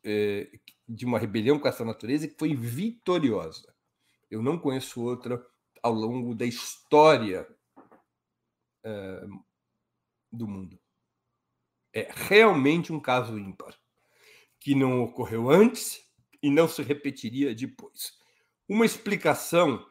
é, 0.05 0.51
de 0.89 1.05
uma 1.05 1.19
rebelião 1.19 1.59
com 1.59 1.69
essa 1.69 1.85
natureza 1.85 2.29
que 2.29 2.39
foi 2.39 2.55
vitoriosa. 2.55 3.75
Eu 4.31 4.43
não 4.43 4.59
conheço 4.59 5.03
outra 5.03 5.45
ao 5.83 5.93
longo 5.93 6.35
da 6.35 6.45
história 6.45 7.47
é, 8.85 9.27
do 10.33 10.49
mundo 10.49 10.79
é 11.97 12.13
realmente 12.15 12.93
um 12.93 13.01
caso 13.01 13.39
ímpar, 13.39 13.75
que 14.61 14.75
não 14.75 15.03
ocorreu 15.03 15.49
antes 15.49 16.07
e 16.43 16.51
não 16.51 16.69
se 16.69 16.83
repetiria 16.83 17.55
depois. 17.55 18.13
Uma 18.69 18.85
explicação 18.85 19.83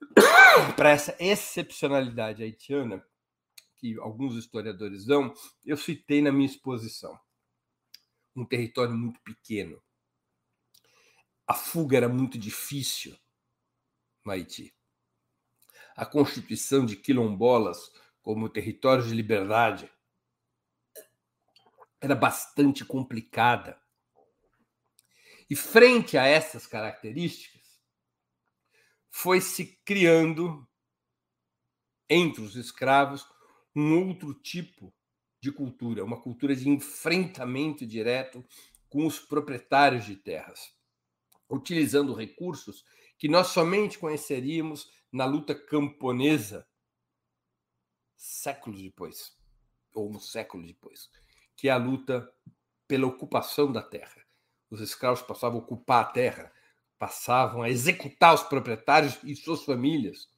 para 0.76 0.90
essa 0.90 1.16
excepcionalidade 1.18 2.44
haitiana, 2.44 3.04
que 3.78 3.98
alguns 3.98 4.36
historiadores 4.36 5.04
dão, 5.04 5.34
eu 5.66 5.76
citei 5.76 6.22
na 6.22 6.30
minha 6.30 6.46
exposição. 6.46 7.18
Um 8.38 8.44
território 8.44 8.94
muito 8.94 9.20
pequeno. 9.20 9.82
A 11.44 11.54
fuga 11.54 11.96
era 11.96 12.08
muito 12.08 12.38
difícil 12.38 13.18
no 14.24 14.30
Haiti. 14.30 14.72
A 15.96 16.06
constituição 16.06 16.86
de 16.86 16.94
quilombolas 16.94 17.90
como 18.22 18.48
território 18.48 19.02
de 19.02 19.12
liberdade 19.12 19.90
era 22.00 22.14
bastante 22.14 22.84
complicada. 22.84 23.82
E 25.50 25.56
frente 25.56 26.16
a 26.16 26.24
essas 26.24 26.64
características, 26.64 27.82
foi 29.10 29.40
se 29.40 29.82
criando 29.84 30.64
entre 32.08 32.40
os 32.40 32.54
escravos 32.54 33.26
um 33.74 34.06
outro 34.06 34.32
tipo 34.32 34.94
de 35.50 35.56
cultura, 35.56 36.04
uma 36.04 36.20
cultura 36.20 36.54
de 36.54 36.68
enfrentamento 36.68 37.86
direto 37.86 38.44
com 38.88 39.06
os 39.06 39.18
proprietários 39.18 40.04
de 40.04 40.16
terras, 40.16 40.74
utilizando 41.48 42.14
recursos 42.14 42.84
que 43.18 43.28
nós 43.28 43.48
somente 43.48 43.98
conheceríamos 43.98 44.90
na 45.12 45.24
luta 45.24 45.54
camponesa 45.54 46.66
séculos 48.16 48.82
depois, 48.82 49.36
ou 49.94 50.10
um 50.10 50.18
século 50.18 50.66
depois 50.66 51.08
que 51.58 51.68
é 51.68 51.72
a 51.72 51.76
luta 51.76 52.32
pela 52.86 53.08
ocupação 53.08 53.70
da 53.70 53.82
terra. 53.82 54.24
Os 54.70 54.80
escravos 54.80 55.20
passavam 55.22 55.58
a 55.58 55.62
ocupar 55.62 56.04
a 56.04 56.08
terra, 56.08 56.52
passavam 56.96 57.62
a 57.62 57.68
executar 57.68 58.32
os 58.32 58.44
proprietários 58.44 59.18
e 59.24 59.34
suas 59.34 59.64
famílias, 59.64 60.28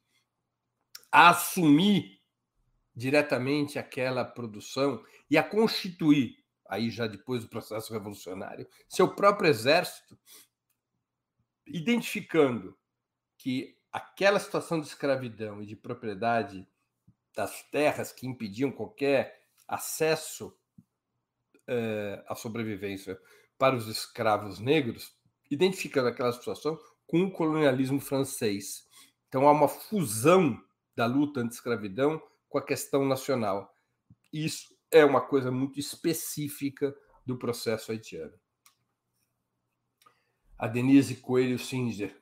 a 1.11 1.29
assumir 1.29 2.20
diretamente 3.01 3.79
aquela 3.79 4.23
produção 4.23 5.03
e 5.29 5.37
a 5.37 5.43
constituir, 5.43 6.37
aí 6.69 6.89
já 6.91 7.07
depois 7.07 7.43
do 7.43 7.49
processo 7.49 7.91
revolucionário, 7.91 8.67
seu 8.87 9.13
próprio 9.15 9.49
exército, 9.49 10.17
identificando 11.65 12.77
que 13.37 13.75
aquela 13.91 14.39
situação 14.39 14.79
de 14.79 14.87
escravidão 14.87 15.63
e 15.63 15.65
de 15.65 15.75
propriedade 15.75 16.67
das 17.35 17.63
terras 17.71 18.11
que 18.11 18.27
impediam 18.27 18.71
qualquer 18.71 19.41
acesso 19.67 20.55
é, 21.67 22.23
a 22.27 22.35
sobrevivência 22.35 23.19
para 23.57 23.75
os 23.75 23.87
escravos 23.87 24.59
negros, 24.59 25.11
identificando 25.49 26.07
aquela 26.07 26.31
situação 26.31 26.79
com 27.07 27.23
o 27.23 27.31
colonialismo 27.31 27.99
francês. 27.99 28.87
Então 29.27 29.47
há 29.47 29.51
uma 29.51 29.67
fusão 29.67 30.61
da 30.95 31.05
luta 31.05 31.39
anti-escravidão 31.39 32.21
com 32.51 32.57
a 32.57 32.65
questão 32.65 33.05
nacional. 33.05 33.73
Isso 34.31 34.75
é 34.91 35.03
uma 35.05 35.21
coisa 35.21 35.49
muito 35.49 35.79
específica 35.79 36.93
do 37.25 37.37
processo 37.37 37.91
haitiano. 37.91 38.37
A 40.57 40.67
Denise 40.67 41.15
Coelho 41.15 41.57
Singer 41.57 42.21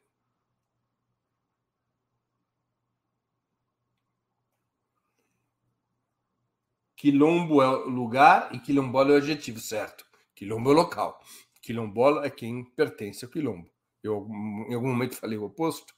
Quilombo 6.95 7.61
é 7.61 7.67
o 7.67 7.89
lugar 7.89 8.53
e 8.53 8.59
quilombola 8.59 9.11
é 9.11 9.13
o 9.13 9.17
adjetivo, 9.17 9.59
certo? 9.59 10.05
Quilombo 10.36 10.69
é 10.69 10.73
o 10.73 10.75
local. 10.75 11.23
Quilombola 11.61 12.25
é 12.25 12.30
quem 12.30 12.65
pertence 12.65 13.23
ao 13.23 13.32
quilombo. 13.32 13.69
Eu, 14.03 14.27
em 14.67 14.73
algum 14.73 14.89
momento, 14.89 15.15
falei 15.15 15.38
o 15.38 15.45
oposto. 15.45 15.95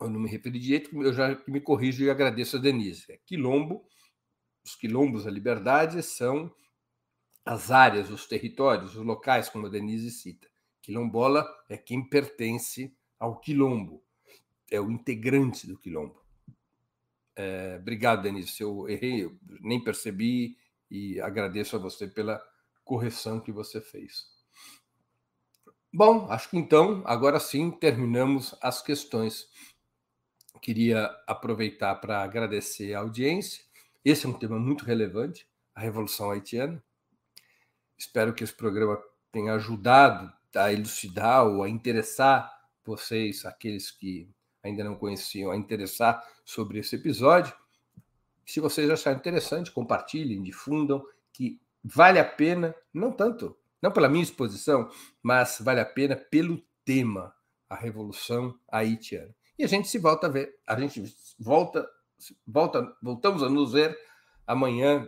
Eu 0.00 0.10
não 0.10 0.20
me 0.20 0.28
referi 0.28 0.58
direito, 0.58 1.02
eu 1.02 1.12
já 1.12 1.42
me 1.46 1.60
corrijo 1.60 2.04
e 2.04 2.10
agradeço 2.10 2.56
a 2.56 2.60
Denise. 2.60 3.10
É 3.10 3.18
quilombo, 3.24 3.86
os 4.64 4.74
quilombos 4.74 5.24
da 5.24 5.30
liberdade 5.30 6.02
são 6.02 6.52
as 7.44 7.70
áreas, 7.70 8.10
os 8.10 8.26
territórios, 8.26 8.96
os 8.96 9.04
locais, 9.04 9.48
como 9.48 9.66
a 9.66 9.70
Denise 9.70 10.10
cita. 10.10 10.48
Quilombola 10.82 11.46
é 11.68 11.76
quem 11.76 12.06
pertence 12.06 12.94
ao 13.18 13.40
quilombo, 13.40 14.02
é 14.70 14.80
o 14.80 14.90
integrante 14.90 15.66
do 15.66 15.78
quilombo. 15.78 16.20
É, 17.34 17.76
obrigado, 17.80 18.22
Denise. 18.22 18.48
Se 18.48 18.62
eu 18.62 18.88
errei, 18.88 19.24
eu 19.24 19.38
nem 19.60 19.82
percebi 19.82 20.56
e 20.90 21.20
agradeço 21.20 21.76
a 21.76 21.78
você 21.78 22.06
pela 22.08 22.42
correção 22.84 23.40
que 23.40 23.52
você 23.52 23.80
fez. 23.80 24.26
Bom, 25.92 26.30
acho 26.30 26.50
que 26.50 26.56
então, 26.56 27.02
agora 27.06 27.38
sim, 27.38 27.70
terminamos 27.70 28.54
as 28.60 28.82
questões. 28.82 29.46
Queria 30.66 31.16
aproveitar 31.28 31.94
para 31.94 32.20
agradecer 32.24 32.92
a 32.92 32.98
audiência. 32.98 33.62
Esse 34.04 34.26
é 34.26 34.28
um 34.28 34.32
tema 34.32 34.58
muito 34.58 34.84
relevante, 34.84 35.48
a 35.72 35.80
Revolução 35.80 36.28
Haitiana. 36.28 36.82
Espero 37.96 38.34
que 38.34 38.42
esse 38.42 38.52
programa 38.52 39.00
tenha 39.30 39.54
ajudado 39.54 40.28
a 40.56 40.72
elucidar 40.72 41.46
ou 41.46 41.62
a 41.62 41.68
interessar 41.68 42.52
vocês, 42.84 43.46
aqueles 43.46 43.92
que 43.92 44.28
ainda 44.60 44.82
não 44.82 44.96
conheciam, 44.96 45.52
a 45.52 45.56
interessar 45.56 46.20
sobre 46.44 46.80
esse 46.80 46.96
episódio. 46.96 47.54
Se 48.44 48.58
vocês 48.58 48.90
acharem 48.90 49.20
interessante, 49.20 49.70
compartilhem, 49.70 50.42
difundam, 50.42 51.00
que 51.32 51.60
vale 51.84 52.18
a 52.18 52.24
pena, 52.24 52.74
não 52.92 53.12
tanto, 53.12 53.56
não 53.80 53.92
pela 53.92 54.08
minha 54.08 54.24
exposição, 54.24 54.90
mas 55.22 55.58
vale 55.60 55.78
a 55.78 55.86
pena 55.86 56.16
pelo 56.16 56.60
tema, 56.84 57.32
a 57.70 57.76
Revolução 57.76 58.58
Haitiana. 58.66 59.32
E 59.58 59.64
a 59.64 59.66
gente 59.66 59.88
se 59.88 59.98
volta 59.98 60.26
a 60.26 60.30
ver, 60.30 60.54
a 60.66 60.78
gente 60.78 61.02
volta, 61.38 61.88
volta 62.46 62.96
voltamos 63.02 63.42
a 63.42 63.48
nos 63.48 63.72
ver 63.72 63.96
amanhã, 64.46 65.06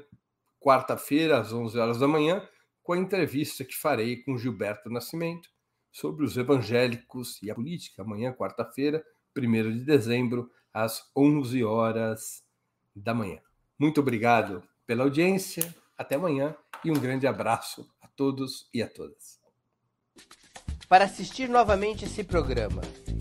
quarta-feira, 0.59 1.38
às 1.38 1.53
11 1.53 1.78
horas 1.78 1.99
da 1.99 2.09
manhã, 2.09 2.46
com 2.82 2.94
a 2.94 2.99
entrevista 2.99 3.64
que 3.64 3.76
farei 3.76 4.22
com 4.22 4.38
Gilberto 4.38 4.88
Nascimento 4.88 5.51
sobre 5.92 6.24
os 6.24 6.36
evangélicos 6.36 7.42
e 7.42 7.51
a 7.51 7.55
política, 7.55 8.03
amanhã, 8.03 8.32
quarta-feira, 8.32 9.05
1 9.36 9.78
de 9.78 9.84
dezembro, 9.84 10.51
às 10.72 11.11
11 11.14 11.62
horas 11.64 12.42
da 12.94 13.12
manhã. 13.12 13.38
Muito 13.78 14.01
obrigado 14.01 14.62
pela 14.86 15.05
audiência, 15.05 15.74
até 15.96 16.14
amanhã 16.14 16.57
e 16.84 16.90
um 16.90 16.94
grande 16.94 17.26
abraço 17.26 17.88
a 18.01 18.09
todos 18.09 18.68
e 18.72 18.82
a 18.82 18.88
todas. 18.88 19.38
Para 20.88 21.05
assistir 21.05 21.49
novamente 21.49 22.07
esse 22.07 22.24
programa 22.24 22.80